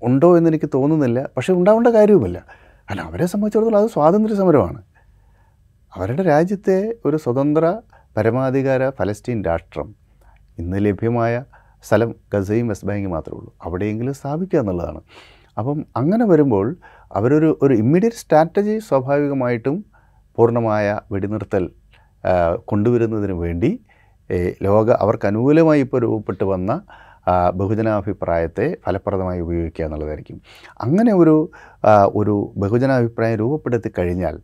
ഉണ്ടോ 0.02 0.38
എന്ന് 0.38 0.50
എനിക്ക് 0.50 0.68
തോന്നുന്നില്ല. 0.74 1.28
പക്ഷേ 1.36 1.52
ഉണ്ടാവേണ്ട 1.52 1.86
കാര്യവുമില്ല. 1.86 2.44
അല്ല 2.90 3.00
അവരെ 3.00 3.26
സംബന്ധിച്ചിടത്തോളം 3.26 3.78
അത് 3.78 3.86
സ്വാതന്ത്ര്യ 3.86 4.36
സമരമാണ് 4.36 4.82
അവരുടെ 5.96 6.22
രാജ്യത്തെ 6.22 6.94
ഒരു 7.04 7.16
സ്വതന്ത്ര 7.16 7.80
പരമാധികാര 8.16 8.90
ഫലസ്തീൻ 8.90 9.44
രാഷ്ട്രം 9.44 9.94
ഇന്ന് 10.58 10.84
ലഭ്യമായ 10.84 11.44
സ്ഥലം 11.82 12.14
ഗസയും 12.34 12.68
വെസ്റ്റ് 12.68 12.88
ബാങ്കും 12.88 13.10
മാത്രമേ 13.10 13.38
ഉള്ളൂ. 13.38 13.54
അവിടെയെങ്കിലും 13.62 14.14
സ്ഥാപിക്കുക 14.14 14.58
എന്നുള്ളതാണ്. 14.58 15.00
അപ്പം 15.58 15.86
അങ്ങനെ 15.96 16.24
വരുമ്പോൾ 16.24 16.76
അവരൊരു 17.14 17.58
ഒരു 17.62 17.74
ഇമ്മീഡിയറ്റ് 17.74 18.16
സ്ട്രാറ്റജി 18.16 18.78
സ്വാഭാവികമായിട്ടും 18.78 19.84
പൂർണമായ 20.38 21.00
വെടിനിർത്തൽ 21.12 21.70
കൊണ്ടുവരുന്നതിന് 22.64 23.32
വേണ്ടി 23.32 23.80
ലോക 24.62 24.90
അവർക്ക് 24.90 25.26
അനുകൂലമായി 25.26 25.80
ഇപ്പോൾ 25.80 26.00
രൂപപ്പെട്ട് 26.00 26.44
വന്ന 26.44 26.80
ബഹുജനാഭിപ്രായത്തെ 27.54 28.76
ഫലപ്രദമായി 28.86 29.40
ഉപയോഗിക്കുക 29.40 29.84
എന്നുള്ളതായിരിക്കും. 29.84 30.40
അങ്ങനെ 30.80 31.14
ഒരു 31.14 31.50
ഒരു 32.14 32.52
ബഹുജനാഭിപ്രായം 32.56 33.38
രൂപപ്പെടുത്തി 33.38 33.92
കഴിഞ്ഞാൽ 33.98 34.40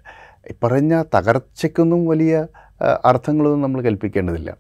പറഞ്ഞ 0.64 1.03
തകർച്ചയ്ക്കൊന്നും 1.14 2.07
വലിയ 2.07 2.47
അർത്ഥങ്ങളൊന്നും 3.05 3.62
നമ്മൾ 3.62 3.83
കൽപ്പിക്കേണ്ടതില്ല. 3.83 4.57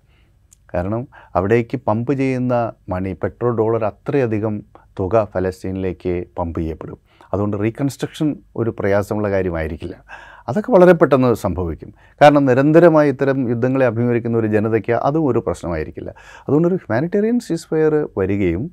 കാരണം 0.74 1.08
അവിടേക്ക് 1.36 1.76
പമ്പ് 1.76 2.12
ചെയ്യുന്ന 2.12 2.72
മണി 2.88 3.16
പെട്രോൾ 3.22 3.56
ഡോളർ 3.56 3.84
അത്രയധികം 3.84 4.62
തുക 5.00 5.24
ഫലസ്തീനിലേക്ക് 5.34 6.24
പമ്പ് 6.38 6.60
ചെയ്യപ്പെടും. 6.60 6.98
അതുകൊണ്ട് 7.32 7.56
റീകൺസ്ട്രക്ഷൻ 7.62 8.36
ഒരു 8.56 8.70
പ്രയാസമുള്ള 8.78 9.30
കാര്യമായിരിക്കില്ല. 9.30 10.04
അതൊക്കെ 10.48 10.70
വളരെ 10.76 10.94
പെട്ടെന്ന് 11.00 11.30
സംഭവിക്കും. 11.44 11.90
കാരണം 12.20 12.42
നിരന്തരമായി 12.50 13.08
ഇത്തരം 13.14 13.38
യുദ്ധങ്ങളെ 13.52 13.86
അഭിമുഖീകരിക്കുന്ന 13.90 14.38
ഒരു 14.42 14.48
ജനതയ്ക്ക് 14.56 14.94
അതും 15.08 15.26
ഒരു 15.30 15.42
പ്രശ്നമായിരിക്കില്ല. 15.46 16.10
അതുകൊണ്ടൊരു 16.46 16.78
ഹ്യൂമാനിറ്റേറിയൻ 16.82 17.38
സീസ്ഫയർ 17.48 17.94
വരികയും 18.20 18.64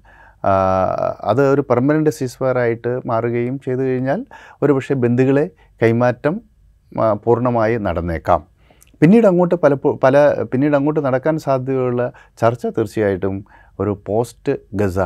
അത് 1.32 1.42
ഒരു 1.54 1.64
പെർമനന്റ് 1.70 2.12
സീസ് 2.18 2.38
ഫയറായിട്ട് 2.40 2.92
മാറുകയും 3.10 3.56
ചെയ്തു 3.66 3.82
കഴിഞ്ഞാൽ 3.82 4.22
ഒരു 4.64 4.72
പക്ഷേ 4.74 4.96
ബന്ധുക്കളെ 5.04 5.46
കൈമാറ്റം 5.84 6.36
പൂർണമായി 7.26 7.76
നടന്നേക്കാം. 7.88 8.42
പിന്നീട് 9.02 9.26
അങ്ങോട്ട് 9.28 9.56
പലപ്പോൾ 9.56 9.94
പല 10.04 10.16
പിന്നീട് 10.52 10.76
അങ്ങോട്ട് 10.76 11.02
നടക്കാൻ 11.06 11.36
സാധ്യതയുള്ള 11.46 12.02
ചർച്ച 12.42 12.66
തീർച്ചയായിട്ടും 12.78 13.36
ഒരു 13.80 13.92
പോസ്റ്റ് 14.08 14.54
ഗസ 14.74 15.00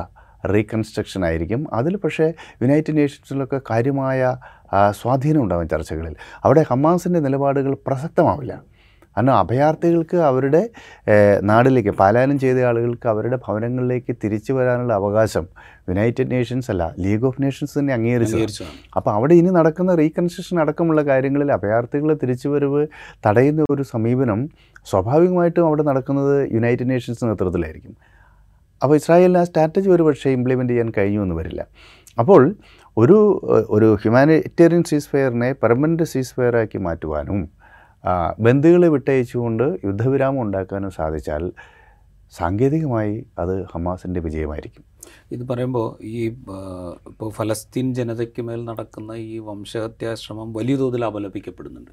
റീകൺസ്ട്രക്ഷൻ 0.53 1.25
ആയിരിക്കും. 1.25 1.67
അതിൽ 1.73 1.97
പക്ഷേ 1.97 2.27
യുണൈറ്റഡ് 2.61 2.97
നേഷൻസിലൊക്കെ 2.97 3.61
കാര്യമായ 3.71 4.35
സ്വാധീനം 4.91 5.41
ഉണ്ടാകും 5.41 5.67
ചർച്ചകളിൽ. 5.69 6.15
അവിടെ 6.45 6.65
ഹമാസിന്റെ 6.69 7.19
നിലപാടുകൾ 7.19 7.73
പ്രസക്തമാവില്ല. 7.87 8.75
കാരണം 9.17 9.33
അഭയാർത്ഥികൾക്ക് 9.33 10.17
അവരുടെ 10.29 10.69
നാടിലേക്ക് 11.43 11.89
പാലായനം 11.89 12.39
ചെയ്ത 12.39 12.59
ആളുകൾക്ക് 12.69 13.07
അവരുടെ 13.07 13.37
ഭവനങ്ങളിലേക്ക് 13.45 14.15
തിരിച്ചു 14.23 14.53
വരാനുള്ള 14.53 14.93
അവകാശം 14.93 15.45
യുണൈറ്റഡ് 15.89 16.31
നേഷൻസ് 16.31 16.71
അല്ല 16.71 16.95
ലീഗ് 16.99 17.25
ഓഫ് 17.25 17.41
നേഷൻസ് 17.43 17.79
തന്നെ 17.79 17.93
അംഗീകരിച്ചു 17.93 18.65
അപ്പോൾ 18.97 19.11
അവിടെ 19.11 19.33
ഇനി 19.33 19.49
നടക്കുന്ന 19.49 19.95
റീകൺസ്ട്രക്ഷൻ 19.95 20.59
അടക്കമുള്ള 20.59 21.01
കാര്യങ്ങളിൽ 21.01 21.51
അഭയാർത്ഥികളെ 21.51 22.15
തിരിച്ചുവരവ് 22.23 22.87
തടയുന്ന 23.27 23.65
ഒരു 23.75 23.85
സമീപനം 23.93 24.49
സ്വാഭാവികമായിട്ടും 24.91 25.67
അവിടെ 25.67 25.83
നടക്കുന്നത് 25.83 26.35
യുണൈറ്റഡ് 26.53 26.89
നേഷൻസ് 26.89 27.23
നേതൃത്വത്തിലായിരിക്കും. 27.25 27.95
അപ്പോൾ 28.83 28.95
ഇസ്രായേലിന് 29.01 29.39
ആ 29.41 29.43
സ്ട്രാറ്റജി 29.49 29.89
ഒരു 29.95 30.03
പക്ഷേ 30.07 30.29
ഇംപ്ലിമെന്റ് 30.37 30.73
ചെയ്യാൻ 30.73 30.89
കഴിഞ്ഞു 30.97 31.21
എന്ന് 31.25 31.35
വരില്ല. 31.39 31.61
അപ്പോൾ 32.21 32.41
ഒരു 32.97 33.17
ഒരു 33.75 33.87
ഹ്യൂമാനിറ്റേറിയൻ 34.01 34.83
സീസ് 34.89 35.09
ഫെയറിനെ 35.11 35.49
പെർമനന്റ് 35.63 36.05
സീസ് 36.13 36.35
ഫെയറാക്കി 36.37 36.79
മാറ്റുവാനും 36.87 37.39
ബന്ധുക്കളെ 38.45 38.89
വിട്ടയച്ചുകൊണ്ട് 38.95 39.63
യുദ്ധവിരാമം 39.87 40.41
ഉണ്ടാക്കാനും 40.41 40.91
സാധിച്ചാൽ 40.99 41.43
സാങ്കേതികമായി 42.37 43.15
അത് 43.41 43.53
ഹമാസിന്റെ 43.73 44.19
വിജയമായിരിക്കും. 44.25 44.83
ഇത് 45.35 45.43
പറയുമ്പോൾ 45.49 45.87
ഈ 46.13 46.15
ഇപ്പോൾ 47.11 47.29
ഫലസ്തീൻ 47.37 47.87
ജനതയ്ക്ക് 47.99 48.41
മേൽ 48.47 48.61
നടക്കുന്ന 48.69 49.11
ഈ 49.29 49.39
വംശഹത്യാശ്രമം 49.49 50.49
വലിയ 50.57 50.75
തോതിൽ 50.81 51.05
അപലപിക്കപ്പെടുന്നുണ്ട്. 51.09 51.91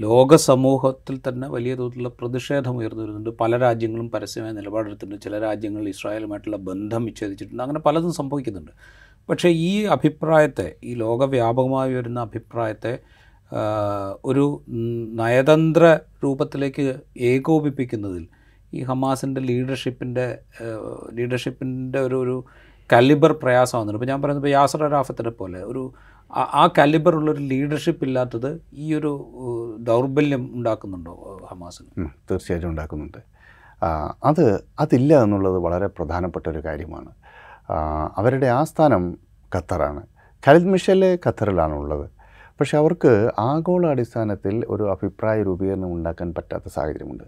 ലോക 0.00 0.36
സമൂഹത്തിൽ 0.36 1.20
തന്നെ 1.28 1.48
വലിയ 1.48 1.74
തോതിലുള്ള 1.74 2.08
പ്രതിഷേധം 2.20 2.76
ഉയർന്നു 2.76 3.02
വരുന്നുണ്ട് 3.02 3.30
പല 3.30 3.58
രാജ്യങ്ങളും 3.58 4.10
പരസ്യമായ 4.10 4.52
നിലപാടെടുത്തിട്ടുണ്ട്. 4.52 5.22
ചില 5.22 5.38
രാജ്യങ്ങൾ 5.38 5.88
ഇസ്രായേലുമായിട്ടുള്ള 5.88 6.56
ബന്ധം 6.56 7.04
വിച്ഛേദിച്ചിട്ടുണ്ട്. 7.04 7.62
അങ്ങനെ 7.62 7.80
പലതും 7.80 8.12
സംഭവിക്കുന്നുണ്ട്. 8.12 8.70
പക്ഷേ 9.30 9.48
ഈ 9.48 9.84
അഭിപ്രായത്തെ 9.84 10.74
ഈ 10.84 10.94
ലോകവ്യാപകമായി 10.94 11.94
വരുന്ന 11.94 12.20
അഭിപ്രായത്തെ 12.20 12.98
ഒരു 14.24 14.62
നയതന്ത്ര 15.12 15.98
രൂപത്തിലേക്ക് 16.24 16.94
ഏകോപിപ്പിക്കുന്നതിൽ 17.16 18.26
ഈ 18.74 18.82
ഹമാസിന്റെ 18.82 19.40
ലീഡർഷിപ്പിന്റെ 19.40 20.38
ലീഡർഷിപ്പിന്റെ 21.12 22.00
ഒരു 22.00 22.14
ഒരു 22.14 22.44
കലിബർ 22.92 23.32
പ്രയാസമാകുന്നുണ്ട് 23.32 23.98
ഇപ്പോൾ 23.98 24.10
ഞാൻ 24.12 24.22
പറയുന്നത് 24.22 24.46
ഇപ്പോൾ 24.46 24.58
യാസർ 24.58 24.84
അറാഫത്തിനെ 24.84 25.30
പോലെ 25.30 25.62
ഒരു 25.62 25.92
ആ- 26.34 26.68
കലിബറുള്ളൊരു 26.78 27.40
ലീഡർഷിപ്പ് 27.40 28.04
ഇല്ലാത്തത് 28.04 28.62
ഈ 28.72 28.94
ഒരു 28.94 29.12
ദൗർബല്യം 29.80 30.50
ഉണ്ടാക്കുന്നുണ്ടോ 30.54 31.40
ഹമാസിന്? 31.50 32.08
തീർച്ചയായിട്ടും 32.30 32.68
ഉണ്ടാക്കുന്നുണ്ട്. 32.70 33.18
അത് 34.24 34.64
അതില്ല 34.80 35.22
എന്നുള്ളത് 35.22 35.58
വളരെ 35.58 35.86
പ്രധാനപ്പെട്ട 35.86 36.48
ഒരു 36.48 36.64
കാര്യമാണ് 36.64 37.10
അവരുടെ 38.16 38.46
ആസ്ഥാനം 38.46 39.18
ഖത്തറാണ്. 39.56 40.02
ഖലിദ് 40.46 40.64
മിഷൽ 40.64 41.18
ഖത്തറിലാണ് 41.26 41.72
ഉള്ളത് 41.72 42.10
പക്ഷെ 42.60 42.78
അവർക്ക് 42.78 43.30
ആഗോള 43.38 43.86
അടിസ്ഥാനത്തിൽ 43.86 44.64
ഒരു 44.68 44.90
അഭിപ്രായ 44.90 45.42
രൂപീകരണം 45.42 45.92
ഉണ്ടാക്കാൻ 45.92 46.34
പറ്റാത്ത 46.34 46.64
സാഹചര്യമുണ്ട്. 46.68 47.24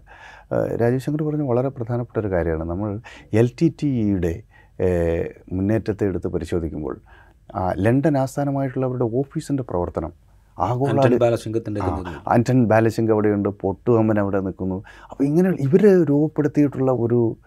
രാജീവ് 0.81 0.99
ശങ്കർ 0.99 1.23
പറഞ്ഞ 1.23 1.41
വളരെ 1.41 1.69
പ്രധാനപ്പെട്ട 1.69 2.25
ഒരു 2.25 2.31
കാര്യമാണ്. 2.31 2.63
നമ്മൾ 2.63 2.99
എൽ 3.33 3.49
ടി 3.61 3.75
ടിയുടെ 3.83 4.43
മുന്നേറ്റത്തെ 5.51 6.05
എടുത്ത് 6.05 6.27
പരിശോധിക്കുമ്പോൾ 6.27 7.01
ലണ്ടൻ 7.77 8.17
ആസ്ഥാനമായിട്ടുള്ള 8.17 8.85
അവരുടെ 8.85 9.03
ഓഫീസിന്റെ 9.03 9.63
പ്രവർത്തനം. 9.63 10.11
ആഗോള 10.59 10.89
ആന്റൺ 10.89 11.17
ബാലസിംഗത്തിന്റെ 11.17 11.81
ആ, 11.81 12.21
ആന്റൺ 12.27 12.65
ബാലസിംഗ് 12.65 13.11
അവിടെയുണ്ട് 13.11 13.49
പൊട്ടുകമ്മൻ 13.49 14.19
അവിടെ 14.19 14.39
നിൽക്കുന്നു. 14.39 14.83
അപ്പോൾ 15.11 15.23
ഇങ്ങനെ 15.23 15.49
ഇവർ 15.59 16.05
രൂപപ്പെടുത്തിയിട്ടുള്ള 16.09 16.91
ഒരു 16.91 17.37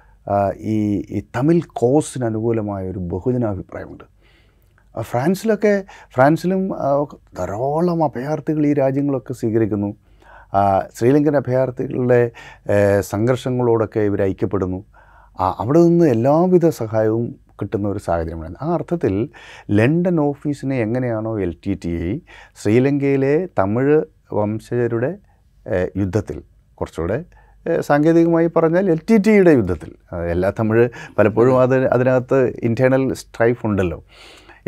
ഈ 0.60 0.76
ഈ 1.10 1.22
തമിഴ് 1.36 1.62
കോസിന് 1.72 2.24
അനുകൂലമായ 2.24 2.90
ഒരു 2.90 2.98
ബഹുജനാഭിപ്രായമുണ്ട്. 2.98 4.04
ഫ്രാൻസിലൊക്കെ 5.00 5.84
ഫ്രാൻസിലും 6.14 6.68
ധാരാളം 7.38 8.04
അഭയാർത്ഥികൾ 8.04 8.66
ഈ 8.66 8.72
രാജ്യങ്ങളൊക്കെ 8.72 9.32
സ്വീകരിക്കുന്നു. 9.32 9.90
ശ്രീലങ്കൻ 10.94 11.36
അഭയാർത്ഥികളുടെ 11.36 12.30
സംഘർഷങ്ങളോടൊക്കെ 13.00 14.00
ഇവർ 14.00 14.22
ഐക്യപ്പെടുന്നു. 14.22 14.84
അവിടെ 15.58 15.78
നിന്ന് 15.78 16.04
എല്ലാവിധ 16.04 16.68
സഹായവും 16.68 17.45
കിട്ടുന്ന 17.60 17.86
ഒരു 17.88 17.98
സാഹചര്യമാണ് 17.98 18.56
ആ 18.62 18.68
അർത്ഥത്തിൽ 18.74 19.14
ലണ്ടൻ 19.70 20.20
ഓഫീസിനെ 20.20 20.76
എങ്ങനെയാണോ 20.76 21.32
എൽ 21.46 21.54
ടി 21.66 21.74
ടി 21.84 21.92
ഐ 22.10 22.12
ശ്രീലങ്കയിലെ 22.62 23.34
തമിഴ് 23.58 23.98
വംശജരുടെ 24.32 25.10
യുദ്ധത്തിൽ 25.96 26.38
കുറച്ചുകൂടെ 26.74 27.18
സാങ്കേതികമായി 27.80 28.48
പറഞ്ഞാൽ 28.56 28.90
എൽ 28.90 29.00
ടി 29.08 29.16
ടിയുടെ 29.16 29.52
യുദ്ധത്തിൽ 29.52 29.92
എല്ലാ 30.32 30.50
തമിഴ് 30.58 30.84
പലപ്പോഴും 31.18 31.54
അത് 31.60 31.78
അതിനകത്ത് 31.94 32.38
ഇന്റേർണൽ 32.62 33.04
സ്ട്രൈഫ് 33.14 33.62
ഉണ്ടല്ലോ. 33.66 33.98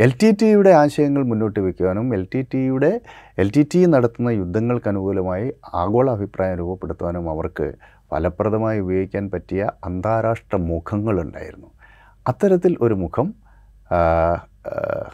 എൽ 0.05 0.13
ടി 0.21 0.29
ടിയുടെ 0.41 0.73
ആശയങ്ങൾ 0.81 1.23
മുന്നോട്ട് 1.23 1.61
വയ്ക്കുവാനും 1.61 2.09
എൽ 2.17 2.25
ടി 2.33 2.41
ടിയുടെ 2.53 2.91
എൽ 3.43 3.49
ടി 3.55 3.63
ടി 3.73 3.81
നടത്തുന്ന 3.87 4.31
യുദ്ധങ്ങൾക്ക് 4.41 4.89
അനുകൂലമായി 4.89 5.47
ആഗോള 5.75 6.07
അഭിപ്രായം 6.11 6.59
രൂപപ്പെടുത്തുവാനും 6.59 7.25
അവർക്ക് 7.31 7.67
ഫലപ്രദമായി 8.13 8.79
ഉപയോഗിക്കാൻ 8.85 9.25
പറ്റിയ 9.33 9.63
അന്താരാഷ്ട്ര 9.85 10.57
മുഖങ്ങളുണ്ടായിരുന്നു. 10.69 11.71
അത്തരത്തിൽ 12.29 12.77
ഒരു 12.81 12.95
മുഖം 12.95 13.35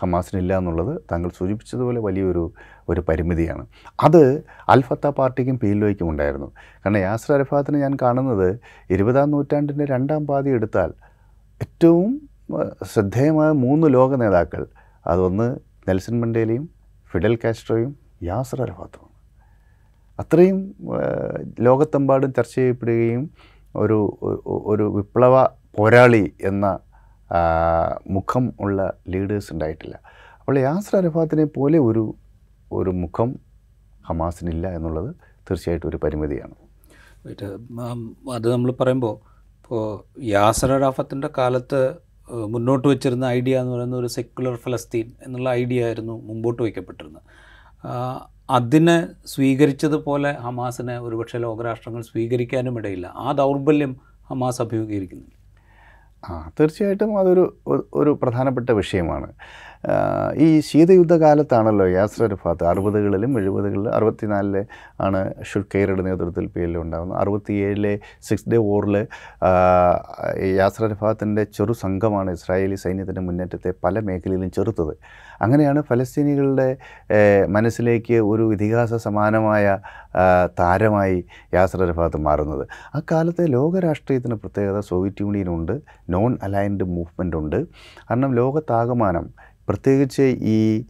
ഹമാസിനില്ല 0.01 0.59
എന്നുള്ളത് 0.59 1.03
താങ്കൾ 1.13 1.31
സൂചിപ്പിച്ചതുപോലെ 1.39 2.01
വലിയൊരു 2.01 2.45
ഒരു 2.89 3.01
പരിമിതിയാണ്. 3.01 3.67
അത് 4.03 4.23
അൽഫത്ത 4.69 5.07
പാർട്ടിക്കും 5.07 5.59
പി 5.59 5.67
എൽഒയ്ക്കും 5.67 6.11
ഉണ്ടായിരുന്നു. 6.11 6.49
കാരണം 6.77 6.99
യാസർ 6.99 7.35
അരഫാത്തിനെ 7.35 7.79
ഞാൻ 7.79 7.97
കാണുന്നത് 8.03 8.49
ഇരുപതാം 8.91 9.31
നൂറ്റാണ്ടിന്റെ 9.31 9.85
രണ്ടാം 9.85 10.27
പാതി 10.27 10.51
എടുത്താൽ 10.51 10.93
ഏറ്റവും 11.63 12.11
ശ്രദ്ധേയമായ 12.93 13.51
മൂന്ന് 13.53 13.95
ലോക 13.95 14.15
നേതാക്കൾ 14.15 14.67
അതൊന്ന് 15.07 15.57
നെൽസൺ 15.89 16.21
മണ്ടേലയും 16.21 16.69
ഫിഡൽ 17.13 17.39
കാസ്ട്രോയും 17.45 17.97
യാസർ 18.23 18.63
അരഫാത്തുമാണ്. 18.63 19.13
അത്രയും 20.21 20.59
ലോകത്തെമ്പാടും 21.61 22.33
ചർച്ച 22.33 22.55
ചെയ്യപ്പെടുകയും 22.55 23.31
ഒരു 23.77 23.99
ഒരു 24.67 24.85
വിപ്ലവ 24.97 25.45
പോരാളി 25.77 26.33
എന്ന 26.43 26.67
മുഖം 28.07 28.55
ഉള്ള 28.61 28.93
ലീഡേഴ്സ് 29.09 29.53
ഉണ്ടായിട്ടില്ല. 29.53 29.97
അപ്പോൾ 30.41 30.59
യാസർ 30.59 30.97
അറഫാത്തിനെ 30.97 31.45
പോലെ 31.45 31.79
ഒരു 31.79 32.15
ഒരു 32.73 32.91
മുഖം 32.91 33.39
ഹമാസിനില്ല 34.07 34.75
എന്നുള്ളത് 34.75 35.15
തീർച്ചയായിട്ടും 35.51 35.89
ഒരു 35.89 35.97
പരിമിതിയാണ്. 35.97 36.55
അത് 38.35 38.53
നമ്മൾ 38.53 38.73
പറയുമ്പോൾ 38.81 39.15
ഇപ്പോൾ 39.63 39.85
യാസർ 40.23 40.73
അറാഫത്തിന്റെ 40.73 41.29
കാലത്ത് 41.39 41.97
മുന്നോട്ട് 42.33 42.89
വെച്ചിരുന്ന 42.89 43.25
ഐഡിയ 43.25 43.61
എന്ന് 43.61 43.73
പറയുന്ന 43.73 43.97
ഒരു 43.97 44.07
സെക്യുലർ 44.07 44.55
ഫലസ്തീൻ 44.57 45.13
എന്നുള്ള 45.23 45.51
ഐഡിയ 45.51 45.85
ആയിരുന്നു 45.85 46.13
മുമ്പോട്ട് 46.13 46.63
വയ്ക്കപ്പെട്ടിരുന്നത്. 46.63 47.23
അതിനെ 48.51 49.09
സ്വീകരിച്ചതുപോലെ 49.27 50.33
ഹമാസിനെ 50.33 50.99
ഒരുപക്ഷെ 50.99 51.39
ലോകരാഷ്ട്രങ്ങൾ 51.39 52.03
സ്വീകരിക്കാനും 52.03 52.79
ഇടയില്ല. 52.79 53.13
ആ 53.17 53.33
ദൗർബല്യം 53.33 53.97
ഹമാസ് 54.31 54.63
അഭിമുഖീകരിക്കുന്നു 54.63 55.25
ആ 56.31 56.51
തീർച്ചയായിട്ടും 56.61 57.19
അതൊരു 57.19 57.57
ഒരു- 57.67 58.15
പ്രധാനപ്പെട്ട 58.15 58.71
വിഷയമാണ്. 58.71 59.29
ഈ 60.45 60.49
ശീതയുദ്ധകാലത്താണല്ലോ 60.69 61.87
യാസർ 61.97 62.23
അറഫാത്ത് 62.27 62.65
അറുപതുകളിലും 62.71 63.33
എഴുപതുകളിലും 63.39 63.93
അറുപത്തിനാലിലെ 63.95 64.63
ആണ് 65.07 65.21
ഷുൽഖൈറുടെ 65.51 66.03
നേതൃത്വത്തിൽ 66.09 66.47
പി 66.55 66.61
എൽ 66.67 66.79
ഉണ്ടാകുന്നത് 66.83 67.19
അറുപത്തിയേഴിലെ 67.23 67.95
സിക്സ് 68.29 68.49
ഡേ 68.53 68.59
വോറിൽ 68.69 68.97
യാസർ 70.61 70.85
അറഫാത്തിന്റെ 70.89 71.45
ചെറു 71.57 71.75
സംഘമാണ് 71.85 72.31
ഇസ്രായേലി 72.39 72.79
സൈന്യത്തിന്റെ 72.85 73.25
മുന്നേറ്റത്തെ 73.29 73.73
പല 73.85 74.01
മേഖലയിലും 74.09 74.51
ചെറുത്തത്. 74.57 74.95
അങ്ങനെയാണ് 75.43 75.81
ഫലസ്തീനികളുടെ 75.91 76.69
മനസ്സിലേക്ക് 77.57 78.17
ഒരു 78.33 78.45
ഇതിഹാസ 78.57 78.95
സമാനമായ 79.07 79.65
താരമായി 80.61 81.19
യാസർ 81.55 81.81
അറഫാത്ത് 81.87 82.19
മാറുന്നത്. 82.29 82.65
ആ 82.97 83.01
കാലത്തെ 83.13 83.47
ലോകരാഷ്ട്രീയത്തിന് 83.57 84.37
പ്രത്യേകത 84.43 84.81
സോവിയറ്റ് 84.91 85.23
യൂണിയനുണ്ട്. 85.25 85.75
നോൺ 86.15 86.33
അലൈൻഡ് 86.49 86.85
മൂവ്മെന്റ് 86.97 87.37
ഉണ്ട് 87.37 87.59
കാരണം 88.09 88.33
ലോകത്താകമാനം 88.41 89.27
പ്രത്യേകിച്ച് 89.69 90.23
ഈ 90.57 90.85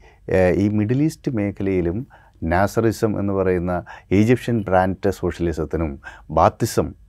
ഈ 0.57 0.69
മിഡിൽ 0.69 1.03
ഈസ്റ്റ് 1.03 1.33
മേഖലയിലും 1.33 2.07
നാസറിസം 2.43 3.21
എന്ന് 3.21 3.33
പറയുന്ന 3.33 3.85
ഈജിപ്ഷ്യൻ 4.13 4.63
ബ്രാൻഡ് 4.63 5.11
സോഷ്യലിസത്തിനും 5.11 6.01
ബാത്തിസം 6.31 7.05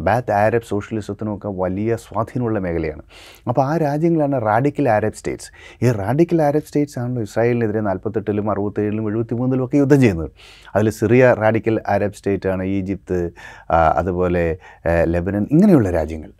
ബാത്ത് 0.00 0.32
ആരബ് 0.32 0.68
സോഷ്യലിസത്തിനുമൊക്കെ 0.68 1.48
വലിയ 1.48 1.96
സ്വാധീനമുള്ള 1.96 2.58
മേഖലയാണ്. 2.58 3.02
അപ്പോൾ 3.48 3.62
ആ 3.62 3.76
രാജ്യങ്ങളാണ് 3.76 4.42
റാഡിക്കൽ 4.46 4.88
ആരബ് 4.88 5.14
സ്റ്റേറ്റ്സ്. 5.14 5.50
ഈ 5.82 5.90
റാഡിക്കൽ 5.90 6.42
ആരബ് 6.42 6.62
സ്റ്റേറ്റ്സ് 6.62 6.98
ആണല്ലോ 6.98 7.22
ഇസ്രായേലിനെതിരെ 7.22 7.80
നാൽപ്പത്തെട്ടിലും 7.80 8.50
അറുപത്തേഴിലും 8.50 9.08
എഴുപത്തി 9.08 9.34
മൂന്നിലും 9.34 9.64
ഒക്കെ 9.64 9.76
യുദ്ധം 9.76 10.00
ചെയ്യുന്നത്. 10.00 10.30
അതിൽ 10.74 10.90
സിറിയ 10.90 11.32
റാഡിക്കൽ 11.32 11.80
ആരബ് 11.88 12.12
സ്റ്റേറ്റ് 12.12 12.48
ആണ് 12.48 12.64
ഈജിപ്ത് 12.64 13.32
അതുപോലെ 13.70 14.58
ലെബനൻ 15.04 15.46
ഇങ്ങനെയുള്ള 15.50 15.90
രാജ്യങ്ങൾ. 15.90 16.32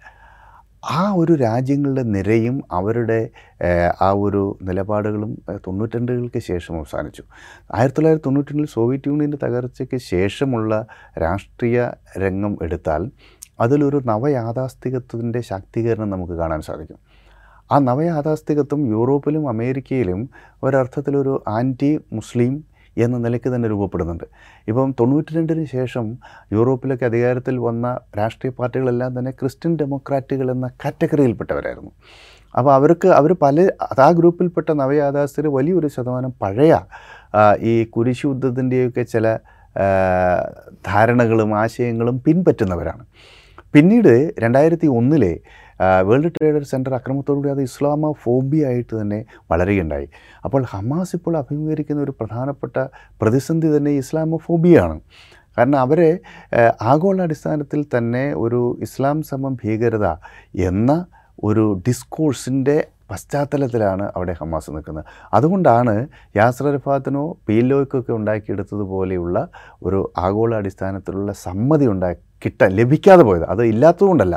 ആ 0.92 1.12
ഒരു 1.12 1.32
രാജ്യങ്ങളുടെ 1.32 2.02
നിരയും 2.14 2.56
അവരുടെ 2.72 3.18
ആ 4.00 4.10
ഒരു 4.24 4.58
നിലപാടുകളും 4.62 5.32
തൊണ്ണൂറ്റിരണ്ടുകൾക്ക് 5.66 6.38
ശേഷം 6.38 6.74
അവസാനിച്ചു. 6.76 7.22
ആയിരത്തി 7.74 7.96
തൊള്ളായിരത്തി 7.98 8.24
തൊണ്ണൂറ്റിരണ്ടിൽ 8.24 8.68
സോവിയറ്റ് 8.74 9.08
യൂണിയന്റെ 9.08 9.38
തകർച്ചയ്ക്ക് 9.46 9.96
ശേഷമുള്ള 9.96 10.86
രാഷ്ട്രീയ 11.24 11.78
രംഗം 12.18 12.58
എടുത്താൽ 12.62 13.02
അതിലൊരു 13.60 13.98
നവയാഥാസ്ഥികത്വത്തിന്റെ 14.04 15.40
ശാക്തീകരണം 15.40 16.10
നമുക്ക് 16.10 16.32
കാണാൻ 16.32 16.62
സാധിക്കും. 16.62 16.98
ആ 17.72 17.78
നവയാഥാസ്ഥികത്വം 17.78 18.80
യൂറോപ്പിലും 18.90 19.48
അമേരിക്കയിലും 19.48 20.28
ഒരർത്ഥത്തിലൊരു 20.62 21.44
ആന്റി 21.48 22.00
മുസ്ലിം 22.12 22.54
എന്ന 22.98 23.18
നിലയ്ക്ക് 23.18 23.54
തന്നെ 23.54 23.68
രൂപപ്പെടുന്നുണ്ട്. 23.68 24.24
ഇപ്പം 24.68 24.94
തൊണ്ണൂറ്റി 25.00 25.36
രണ്ടിന് 25.36 25.64
ശേഷം 25.64 26.18
യൂറോപ്പിലൊക്കെ 26.52 27.04
അധികാരത്തിൽ 27.04 27.58
വന്ന 27.58 27.98
രാഷ്ട്രീയ 28.18 28.52
പാർട്ടികളെല്ലാം 28.58 29.18
തന്നെ 29.18 29.30
ക്രിസ്ത്യൻ 29.30 29.76
ഡെമോക്രാറ്റുകൾ 29.76 30.50
എന്ന 30.50 30.68
കാറ്റഗറിയിൽപ്പെട്ടവരായിരുന്നു. 30.84 31.92
അപ്പോൾ 32.58 32.74
അവർക്ക് 32.74 33.08
അവർ 33.08 33.32
പല 33.42 33.68
ആ 33.98 34.10
ഗ്രൂപ്പിൽപ്പെട്ട 34.10 34.70
നവയാഥാസ്ഥികർ 34.70 35.48
വലിയൊരു 35.48 35.86
ശതമാനം 35.86 36.32
പഴയ 36.42 36.74
ഈ 37.60 37.84
കുരിശ് 37.84 38.26
യുദ്ധത്തിന്റെയൊക്കെ 38.26 39.02
ചില 39.02 39.38
ധാരണകളും 40.86 41.54
ആശയങ്ങളും 41.54 42.22
പിൻപറ്റുന്നവരാണ്. 42.26 43.04
പിന്നീട് 43.74 44.34
രണ്ടായിരത്തി 44.38 44.86
ഒന്നിലെ 44.86 45.40
വേൾഡ് 46.08 46.30
ട്രേഡ് 46.36 46.62
സെന്റർ 46.64 46.94
അക്രമത്തോടുകൂടി 46.94 47.50
അത് 47.50 47.60
ഇസ്ലാമോ 47.60 48.12
ഫോബി 48.22 48.64
ആയിട്ട് 48.64 49.00
തന്നെ 49.00 49.20
വളരുകയുണ്ടായി. 49.50 50.08
അപ്പോൾ 50.44 50.62
ഹമാസ് 50.64 51.16
ഇപ്പോൾ 51.16 51.36
അഭിമുഖീകരിക്കുന്ന 51.36 52.02
ഒരു 52.02 52.14
പ്രധാനപ്പെട്ട 52.20 52.76
പ്രതിസന്ധി 53.20 53.76
തന്നെ 53.76 53.90
ഇസ്ലാമോ 54.02 54.38
ഫോബിയാണ് 54.38 54.96
കാരണം 55.56 55.78
അവരെ 55.78 56.10
ഏഹ്, 56.52 56.72
ആഗോളാടിസ്ഥാനത്തിൽ 56.82 57.80
തന്നെ 57.96 58.34
ഒരു 58.36 58.80
ഇസ്ലാം 58.80 59.22
സമം 59.22 59.54
ഭീകരത 59.62 60.06
എന്ന 60.64 60.90
ഒരു 61.44 61.64
ഡിസ്കോഴ്സിന്റെ 61.88 62.76
പശ്ചാത്തലത്തിലാണ് 63.10 64.04
അവിടെ 64.16 64.32
ഹമാസ് 64.32 64.70
നിൽക്കുന്നത്. 64.70 65.06
അതുകൊണ്ടാണ് 65.32 65.94
യാസർ 66.36 66.66
അറഫാത്തിനോ 66.68 67.34
പീലോയ്ക്കൊക്കെ 67.48 68.12
ഉണ്ടാക്കിയെടുത്തതുപോലെയുള്ള 68.12 69.36
ഒരു 69.82 70.10
ആഗോളാടിസ്ഥാനത്തിലുള്ള 70.18 71.32
സമ്മതി 71.42 71.86
ഉണ്ടാക്കി 71.86 72.22
കിട്ടാൻ 72.44 72.70
ലഭിക്കാതെ 72.80 73.24
പോയത്. 73.28 73.46
അത് 73.54 73.62
ഇല്ലാത്തതുകൊണ്ടല്ല 73.72 74.36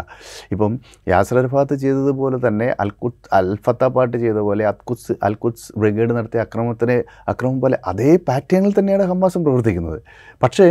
ഇപ്പം 0.51 0.73
യാസർ 1.13 1.37
അർഫാത്ത് 1.43 1.75
ചെയ്തതുപോലെ 1.83 2.39
തന്നെ 2.47 2.67
അൽകുത്ത് 2.85 3.29
അൽഫത്ത 3.39 3.85
പാട്ട് 3.95 4.17
ചെയ്ത 4.25 4.39
പോലെ 4.49 4.65
അത്കുത്സ് 4.73 5.15
അൽകുത്സ് 5.29 5.67
ബ്രിഗേഡ് 5.83 6.13
നടത്തിയ 6.17 6.45
അക്രമത്തിന് 6.47 6.97
അക്രമം 7.33 7.57
പോലെ 7.61 7.79
അതേ 7.93 8.11
പാറ്റേണിൽ 8.27 8.73
തന്നെയാണ് 8.79 9.07
ഹമാസും 9.13 9.43
പ്രവർത്തിക്കുന്നത്. 9.47 9.99
പക്ഷേ 10.43 10.67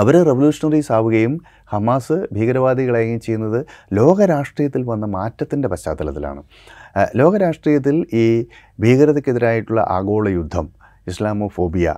അവർ 0.00 0.14
റവല്യൂഷണറീസ് 0.28 0.92
ആവുകയും 0.96 1.32
ഹമാസ് 1.72 2.16
ഭീകരവാദികളാവുകയും 2.34 3.20
ചെയ്യുന്നത് 3.20 3.60
ലോകരാഷ്ട്രീയത്തിൽ 3.98 4.82
വന്ന 4.90 5.06
മാറ്റത്തിന്റെ 5.14 5.68
പശ്ചാത്തലത്തിലാണ്. 5.68 6.42
ലോകരാഷ്ട്രീയത്തിൽ 7.20 7.96
ഈ 8.22 8.24
ഭീകരതയ്ക്കെതിരായിട്ടുള്ള 8.80 9.82
ആഗോള 9.96 10.28
യുദ്ധം 10.38 10.68
ഇസ്ലാമോഫോബിയ 11.10 11.94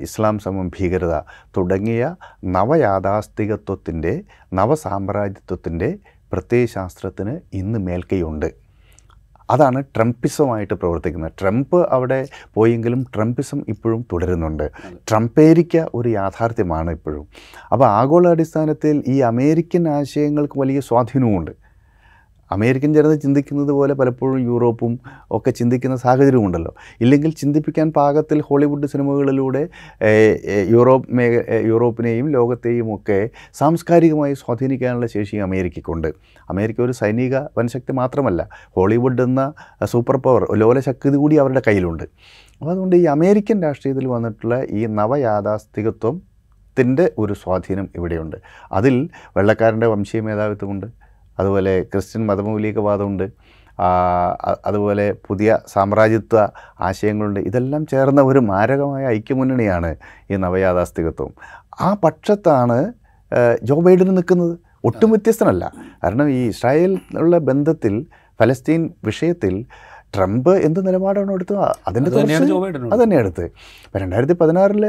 ഇസ്ലാം 0.00 0.38
സമം 0.38 0.68
ഭീകരത 0.68 1.20
തുടങ്ങിയ 1.56 2.14
നവയാഥാസ്ഥികത്വത്തിന്റെ 2.44 4.22
നവസാമ്രാജ്യത്വത്തിന്റെ 4.52 5.98
പ്രത്യയശാസ്ത്രത്തിന് 6.32 7.38
ഇന്ന് 7.52 7.78
മേൽക്കൈയുണ്ട്. 7.78 8.70
അതാണ് 9.50 9.84
ട്രംപിസമായിട്ട് 9.96 10.74
പ്രവർത്തിക്കുന്നത്. 10.74 11.32
ട്രംപ് 11.40 11.76
അവിടെ 11.76 12.28
പോയെങ്കിലും 12.54 13.06
ട്രംപിസം 13.14 13.64
ഇപ്പോഴും 13.68 14.06
തുടരുന്നുണ്ട്. 14.12 14.70
ട്രംപേരിക്ക 15.10 15.86
ഒരു 15.94 16.08
യാഥാർത്ഥ്യമാണ് 16.08 16.90
ഇപ്പോഴും. 16.90 17.28
അപ്പോൾ 17.72 17.84
ആഗോള 17.84 18.28
അടിസ്ഥാനത്തിൽ 18.28 19.04
ഈ 19.08 19.20
അമേരിക്കൻ 19.20 19.88
ആശയങ്ങൾക്ക് 19.88 20.60
വലിയ 20.60 20.80
സ്വാധീനവുമുണ്ട്. 20.80 21.69
അമേരിക്കൻ 22.50 22.94
ജനത 22.94 23.14
ചിന്തിക്കുന്നത് 23.14 23.72
പോലെ 23.72 23.94
പലപ്പോഴും 23.94 24.38
യൂറോപ്പും 24.38 24.98
ഒക്കെ 25.30 25.50
ചിന്തിക്കുന്ന 25.50 25.96
സാഹചര്യമുണ്ടല്ലോ 25.96 26.74
ഇല്ലെങ്കിൽ 27.00 27.30
ചിന്തിപ്പിക്കാൻ 27.32 27.92
പാകത്തിൽ 27.92 28.40
ഹോളിവുഡ് 28.40 28.86
സിനിമകളിലൂടെ 28.86 29.68
യൂറോപ്പ് 30.70 31.14
മേഖ 31.14 31.52
യൂറോപ്പിനെയും 31.66 32.28
ലോകത്തെയും 32.30 32.94
ഒക്കെ 32.94 33.30
സാംസ്കാരികമായി 33.54 34.34
സ്വാധീനിക്കാനുള്ള 34.34 35.06
ശേഷി 35.06 35.36
അമേരിക്കയ്ക്കുണ്ട്. 35.36 36.08
അമേരിക്ക 36.50 36.80
ഒരു 36.80 36.92
സൈനിക 36.92 37.36
വനശക്തി 37.58 37.92
മാത്രമല്ല 37.92 38.48
ഹോളിവുഡ് 38.76 39.22
എന്ന 39.22 39.52
സൂപ്പർ 39.84 40.16
പവർ 40.16 40.56
ലോലശക്തി 40.56 41.16
കൂടി 41.16 41.36
അവരുടെ 41.36 41.62
കയ്യിലുണ്ട്. 41.66 42.02
അപ്പോൾ 42.60 42.70
അതുകൊണ്ട് 42.70 42.96
ഈ 42.96 43.04
അമേരിക്കൻ 43.04 43.62
രാഷ്ട്രീയത്തിൽ 43.62 44.06
വന്നിട്ടുള്ള 44.06 44.62
ഈ 44.70 44.86
നവയാഥാസ്ഥികത്വം 44.86 46.30
ത്തിന്റെ 46.76 47.10
ഒരു 47.18 47.32
സ്വാധീനം 47.32 47.88
ഇവിടെയുണ്ട്. 47.96 48.36
അതിൽ 48.72 49.08
വെള്ളക്കാരന്റെ 49.36 49.86
വംശീയ 49.86 50.20
മേധാവിത്വമുണ്ട്. 50.20 50.86
അതുപോലെ 51.40 51.74
ക്രിസ്ത്യൻ 51.92 52.22
മതമൗലികവാദമുണ്ട്. 52.30 53.26
അതുപോലെ 54.68 55.04
പുതിയ 55.26 55.50
സാമ്രാജ്യത്വ 55.72 56.38
ആശയങ്ങളുണ്ട്. 56.88 57.40
ഇതെല്ലാം 57.48 57.82
ചേർന്ന 57.92 58.20
ഒരു 58.30 58.40
മാരകമായ 58.50 59.04
ഐക്യമുന്നണിയാണ് 59.18 59.90
ഈ 60.30 60.36
നവയാഥാസ്ഥികത്വം. 60.44 61.30
ആ 61.80 61.90
പക്ഷത്താണ് 62.04 62.78
ജോ 63.68 63.76
ബൈഡൻ 63.86 64.10
നിൽക്കുന്നത്. 64.18 64.54
ഒട്ടും 64.88 65.08
വ്യത്യസ്തനല്ല. 65.10 65.64
കാരണം 66.04 66.26
ഈ 66.36 66.40
ഇസ്രായേൽ 66.48 66.92
ഉള്ള 67.22 67.38
ബന്ധത്തിൽ 67.48 67.94
ഫലസ്തീൻ 68.40 68.82
വിഷയത്തിൽ 69.04 69.54
ട്രംപ് 70.14 70.52
എന്ത് 70.66 70.78
നിലപാടാണ് 70.86 71.30
എടുത്തത്? 71.32 71.58
അതിന്റെ 71.88 72.10
അത് 72.10 72.16
തന്നെയാണ് 72.20 72.46
ബൈഡനും 72.62 72.94
തന്നെ 73.02 73.16
എടുത്ത് 73.22 73.44
ഇപ്പം 73.84 73.98
രണ്ടായിരത്തി 74.02 74.36
പതിനാറിൽ 74.40 74.84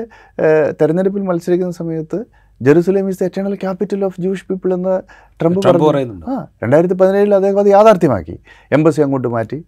തെരഞ്ഞെടുപ്പിൽ 0.79 1.25
മത്സരിക്കുന്ന 1.29 1.75
സമയത്ത് 1.81 2.19
Jerusalem 2.65 3.09
is 3.09 3.19
the 3.19 3.23
eternal 3.23 3.55
capital 3.55 4.01
of 4.05 4.21
Jewish 4.21 4.45
people 4.47 4.73
എന്ന് 4.73 4.95
ട്രംപ് 5.41 5.59
പറഞ്ഞു. 5.67 5.87
പറയുന്നുണ്ട്. 5.89 6.25
ആ 6.25 6.47
രണ്ടായിരത്തി 6.63 6.93
പതിനേഴിൽ 6.93 7.35
അദ്ദേഹം 7.35 7.59
അത് 7.59 7.67
യാഥാർത്ഥ്യമാക്കി. 7.67 8.35
എംബസി 8.71 9.01
അങ്ങോട്ട് 9.01 9.27
മാറ്റി 9.27 9.59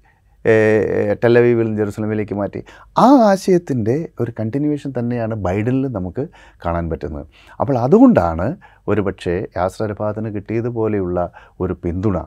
ടെലവീവിൽ 1.24 1.66
നിന്ന് 1.66 1.78
ജെറുസലമിലേക്ക് 1.78 2.36
മാറ്റി. 2.36 2.62
ആ 2.98 3.06
ആശയത്തിന്റെ 3.30 4.10
ഒരു 4.20 4.32
കണ്ടിന്യൂവേഷൻ 4.40 4.94
തന്നെയാണ് 5.00 5.36
ബൈഡനിൽ 5.46 5.88
നമുക്ക് 5.98 6.24
കാണാൻ 6.66 6.90
പറ്റുന്നത്. 6.90 7.26
അപ്പോൾ 7.60 7.78
അതുകൊണ്ടാണ് 7.78 8.48
ഒരുപക്ഷെ 8.88 9.36
പക്ഷേ 9.58 9.84
അരഫാത്തിന് 9.84 10.30
കിട്ടിയതുപോലെയുള്ള 10.36 11.32
ഒരു 11.60 11.74
പിന്തുണ 11.84 12.18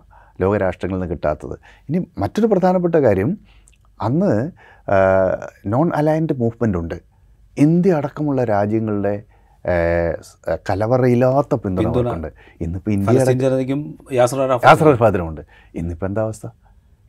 ലോകരാഷ്ട്രങ്ങളിൽ 0.41 1.01
നിന്ന് 1.01 1.15
കിട്ടാത്തത്. 1.15 1.57
ഇനി 1.89 1.99
മറ്റൊരു 2.19 2.47
പ്രധാനപ്പെട്ട 2.47 2.95
കാര്യം 2.95 3.31
അന്ന് 4.03 4.33
നോൺ 5.67 5.91
അലൈൻഡ് 5.95 6.35
മൂവ്മെന്റ് 6.41 6.79
ഉണ്ട്. 6.79 6.97
ഇന്ത്യ 7.59 7.93
അടക്കമുള്ള 7.93 8.45
രാജ്യങ്ങളുടെ 8.45 9.15
കലവറയില്ലാത്ത 10.69 11.55
പിന്തുണ 11.55 11.87
ഇന്നിപ്പോൾ 12.65 12.91
ഇന്ത്യ 12.91 13.17
യാസർ 14.19 14.91
ഇന്നിപ്പോൾ 15.81 16.07
എന്താ 16.07 16.23
അവസ്ഥ? 16.23 16.47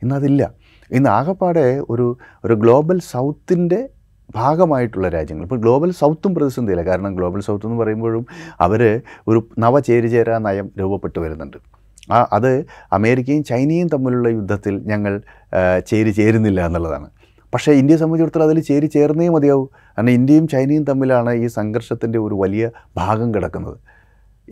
ഇന്നതില്ല. 0.02 0.42
ഇന്ന് 0.90 1.10
ആകെപ്പാടെ 1.10 1.80
ഒരു 1.90 2.06
ഒരു 2.44 2.54
ഗ്ലോബൽ 2.54 2.98
സൗത്തിന്റെ 3.12 3.80
ഭാഗമായിട്ടുള്ള 4.34 5.08
രാജ്യങ്ങൾ. 5.08 5.44
ഇപ്പോൾ 5.44 5.60
ഗ്ലോബൽ 5.64 5.90
സൗത്തും 5.90 6.34
പ്രതിസന്ധിയില്ല. 6.34 6.82
കാരണം 6.90 7.12
ഗ്ലോബൽ 7.16 7.40
സൗത്ത് 7.40 7.66
എന്ന് 7.66 7.78
പറയുമ്പോഴും 7.82 8.24
അവർ 8.60 9.02
ഒരു 9.28 9.40
നവചേരിചേരാ 9.58 10.38
നയം 10.38 10.70
രൂപപ്പെട്ടു 10.80 11.18
വരുന്നുണ്ട്. 11.18 11.58
ആ 12.12 12.18
അത് 12.32 12.52
അമേരിക്കയും 12.92 13.44
ചൈനയും 13.44 13.88
തമ്മിലുള്ള 13.88 14.28
യുദ്ധത്തിൽ 14.28 14.74
ഞങ്ങൾ 14.92 15.14
ചേരി 15.86 16.10
ചേരുന്നില്ല 16.10 16.66
എന്നുള്ളതാണ്. 16.66 17.08
പക്ഷേ 17.52 17.70
ഇന്ത്യയെ 17.80 17.98
സംബന്ധിച്ചിടത്തോളം 18.00 18.46
അതിൽ 18.48 18.58
ചേരി 18.70 18.88
ചേർന്നേ 18.96 19.28
മതിയാവൂ. 19.34 19.64
കാരണം 19.96 20.12
ഇന്ത്യയും 20.18 20.46
ചൈനയും 20.54 20.84
തമ്മിലാണ് 20.90 21.30
ഈ 21.42 21.46
സംഘർഷത്തിന്റെ 21.58 22.18
ഒരു 22.26 22.34
വലിയ 22.42 22.64
ഭാഗം 23.00 23.28
കിടക്കുന്നത്. 23.34 23.78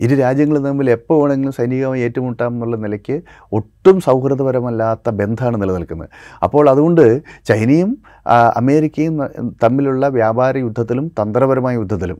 ഇരു 0.05 0.15
രാജ്യങ്ങളും 0.23 0.63
തമ്മിൽ 0.67 0.87
എപ്പോൾ 0.95 1.17
വേണമെങ്കിലും 1.21 1.53
സൈനികമായി 1.59 2.01
ഏറ്റുമുട്ടാം 2.07 2.51
എന്നുള്ള 2.55 2.75
നിലയ്ക്ക് 2.83 3.15
ഒട്ടും 3.57 3.97
സൗഹൃദപരമല്ലാത്ത 4.07 5.09
ബന്ധമാണ് 5.21 5.57
നിലനിൽക്കുന്നത്. 5.61 6.09
അപ്പോൾ 6.45 6.65
അതുകൊണ്ട് 6.73 7.05
ചൈനയും 7.49 7.91
അമേരിക്കയും 8.61 9.15
തമ്മിലുള്ള 9.63 10.07
വ്യാപാര 10.19 10.57
യുദ്ധത്തിലും 10.65 11.07
തന്ത്രപരമായ 11.19 11.75
യുദ്ധത്തിലും 11.81 12.19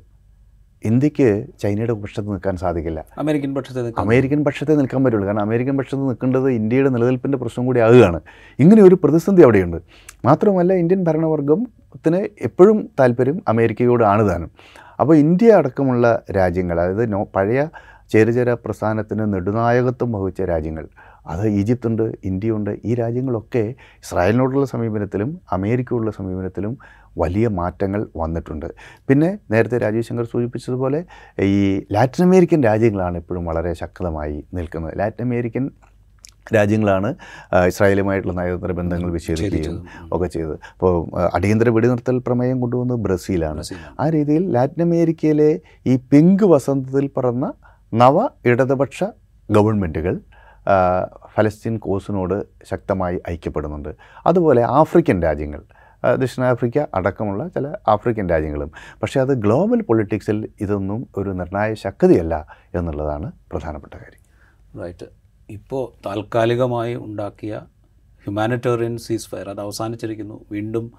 ഇന്ത്യയ്ക്ക് 0.86 1.46
ചൈനയുടെ 1.62 1.94
പക്ഷത്ത് 1.94 2.30
നിൽക്കാൻ 2.30 2.58
സാധിക്കില്ല. 2.58 3.06
അമേരിക്കൻ 3.18 3.56
പക്ഷത്തെ 3.56 3.92
അമേരിക്കൻ 3.98 4.44
പക്ഷത്തെ 4.44 4.76
നിൽക്കാൻ 4.76 5.04
പറ്റുള്ളൂ. 5.04 5.28
കാരണം 5.28 5.42
അമേരിക്കൻ 5.42 5.78
പക്ഷത്ത് 5.78 6.10
നിൽക്കേണ്ടത് 6.10 6.52
ഇന്ത്യയുടെ 6.52 6.90
നിലനിൽപ്പിന്റെ 6.90 7.38
പ്രശ്നം 7.38 7.66
കൂടി 7.66 7.80
ആകുകയാണ്. 7.80 8.22
ഇങ്ങനെ 8.60 8.82
ഒരു 8.82 8.96
പ്രതിസന്ധി 9.04 9.42
അവിടെയുണ്ട്. 9.42 9.78
മാത്രമല്ല 10.26 10.74
ഇന്ത്യൻ 10.74 11.04
ഭരണവർഗത്തിന് 11.04 12.28
എപ്പോഴും 12.42 12.90
താല്പര്യം 13.00 13.42
അമേരിക്കയോടാണ് 13.48 14.30
താനും. 14.30 14.52
അപ്പോൾ 15.00 15.16
ഇന്ത്യ 15.16 15.52
അടക്കമുള്ള 15.52 16.22
രാജ്യങ്ങൾ 16.36 16.80
അതായത് 16.80 17.14
നോ 17.14 17.24
പഴയ 17.36 17.68
ചേരുചേര 18.12 18.54
പ്രസ്ഥാനത്തിന് 18.54 19.34
നെടുനായകത്വം 19.34 20.12
വഹിച്ച 20.12 20.42
രാജ്യങ്ങൾ 20.42 20.88
അത് 21.28 21.48
ഈജിപ്തുണ്ട് 21.48 22.16
ഇന്ത്യയുണ്ട് 22.26 22.78
ഈ 22.86 22.96
രാജ്യങ്ങളൊക്കെ 22.96 23.74
ഇസ്രായേലിനോടുള്ള 24.04 24.66
സമീപനത്തിലും 24.66 25.42
അമേരിക്കയോടുള്ള 25.52 26.12
സമീപനത്തിലും 26.12 26.78
വലിയ 27.24 27.48
മാറ്റങ്ങൾ 27.60 28.02
വന്നിട്ടുണ്ട്. 28.22 28.68
പിന്നെ 29.10 29.30
നേരത്തെ 29.54 29.78
രാജീവ് 29.86 30.08
ശങ്കർ 30.10 30.26
സൂചിപ്പിച്ചതുപോലെ 30.34 31.02
ഈ 31.50 31.60
ലാറ്റിൻ 31.98 32.24
അമേരിക്കൻ 32.30 32.62
രാജ്യങ്ങളാണ് 32.70 33.18
ഇപ്പോഴും 33.24 33.46
വളരെ 33.52 33.74
ശക്തമായി 33.84 34.38
നിൽക്കുന്നത്. 34.60 34.94
ലാറ്റിൻ 35.02 35.26
അമേരിക്കൻ 35.30 35.66
രാജ്യങ്ങളാണ് 36.56 37.10
ഇസ്രായേലുമായിട്ടുള്ള 37.70 38.34
നയതന്ത്ര 38.40 38.74
ബന്ധങ്ങൾ 38.80 39.10
വിച്ഛേദിക്കുകയും 39.16 39.74
ഒക്കെ 40.16 40.28
ചെയ്തത്. 40.36 40.58
അപ്പോൾ 40.74 40.94
അടിയന്തര 41.38 41.70
വെടിനിർത്തൽ 41.76 42.18
പ്രമേയം 42.28 42.58
കൊണ്ടുവന്നത് 42.64 43.00
ബ്രസീലാണ്. 43.06 43.64
ആ 44.02 44.06
രീതിയിൽ 44.16 44.44
ലാറ്റിൻ 44.56 44.84
അമേരിക്കയിലെ 44.88 45.50
ഈ 45.92 45.96
പിങ്ക് 46.12 46.46
വസന്തത്തിൽ 46.54 47.08
പറന്ന 47.18 47.48
നവ 48.02 48.28
ഇടതുപക്ഷ 48.52 49.00
ഗവൺമെന്റുകൾ 49.58 50.16
ഫലസ്തീൻ 51.34 51.76
കോസിനോട് 51.84 52.38
ശക്തമായി 52.70 53.18
ഐക്യപ്പെടുന്നുണ്ട്. 53.34 53.92
അതുപോലെ 54.30 54.62
ആഫ്രിക്കൻ 54.80 55.18
രാജ്യങ്ങൾ 55.28 55.62
ദക്ഷിണാഫ്രിക്ക 56.04 56.86
അടക്കമുള്ള 56.94 57.48
ചില 57.48 57.68
ആഫ്രിക്കൻ 57.88 58.30
രാജ്യങ്ങളും. 58.30 58.72
പക്ഷേ 59.02 59.20
അത് 59.20 59.34
ഗ്ലോബൽ 59.38 59.82
പൊളിറ്റിക്സിൽ 59.82 60.50
ഇതൊന്നും 60.62 61.08
ഒരു 61.18 61.30
നിർണായക 61.30 61.74
ശക്തിയല്ല 61.74 62.48
എന്നുള്ളതാണ് 62.76 63.32
പ്രധാനപ്പെട്ട 63.52 63.94
കാര്യം. 63.94 64.24
റൈറ്റ് 64.84 65.06
ഇപ്പോൾ 65.50 65.84
താൽക്കാലികമായി 66.06 66.96
ഉണ്ടാക്കിയ 66.96 67.62
ഹ്യൂമാനിറ്റേറിയൻ 68.24 68.98
സീസ് 68.98 69.30
ഫയർ 69.30 69.50
അത് 69.50 69.62
അവസാനിച്ചിരിക്കുന്നു. 69.62 70.46
വീണ്ടും 70.52 70.92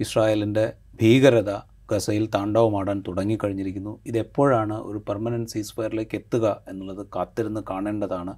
ഇസ്രായേലിന്റെ 0.00 0.72
ഭീകരത 1.02 1.50
ഗസയിൽ 1.92 2.28
താണ്ഡവമാടാൻ 2.34 3.02
തുടങ്ങിക്കഴിഞ്ഞിരിക്കുന്നു. 3.08 3.98
ഇതെപ്പോഴാണ് 4.06 4.74
ഒരു 4.74 4.98
പെർമനന്റ് 5.08 5.50
സീസ് 5.50 5.74
ഫയറിലേക്ക് 5.76 6.16
എത്തുക 6.16 6.62
എന്നുള്ളത് 6.68 7.06
കാത്തിരുന്ന് 7.16 7.60
കാണേണ്ടതാണ്. 7.70 8.34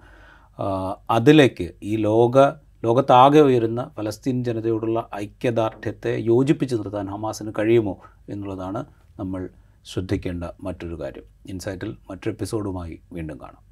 അതിലേക്ക് 1.11 1.73
ഈ 1.83 1.97
ലോക 1.97 2.39
ലോകത്താകെ 2.85 3.41
ഉയരുന്ന 3.41 3.91
ഫലസ്തീൻ 3.97 4.45
ജനതയോടുള്ള 4.45 5.09
ഐക്യദാർഢ്യത്തെ 5.15 6.19
യോജിപ്പിച്ച് 6.21 6.77
നിർത്താൻ 6.77 7.07
ഹമാസിന് 7.07 7.53
കഴിയുമോ 7.59 7.99
എന്നുള്ളതാണ് 8.29 8.85
നമ്മൾ 9.19 9.49
ശ്രദ്ധിക്കേണ്ട 9.85 10.45
മറ്റൊരു 10.61 11.01
കാര്യം. 11.01 11.23
ഇൻസൈറ്റിൽ 11.47 11.97
മറ്റൊരു 12.11 12.31
എപ്പിസോഡുമായി 12.31 13.01
വീണ്ടും 13.13 13.41
കാണാം. 13.41 13.72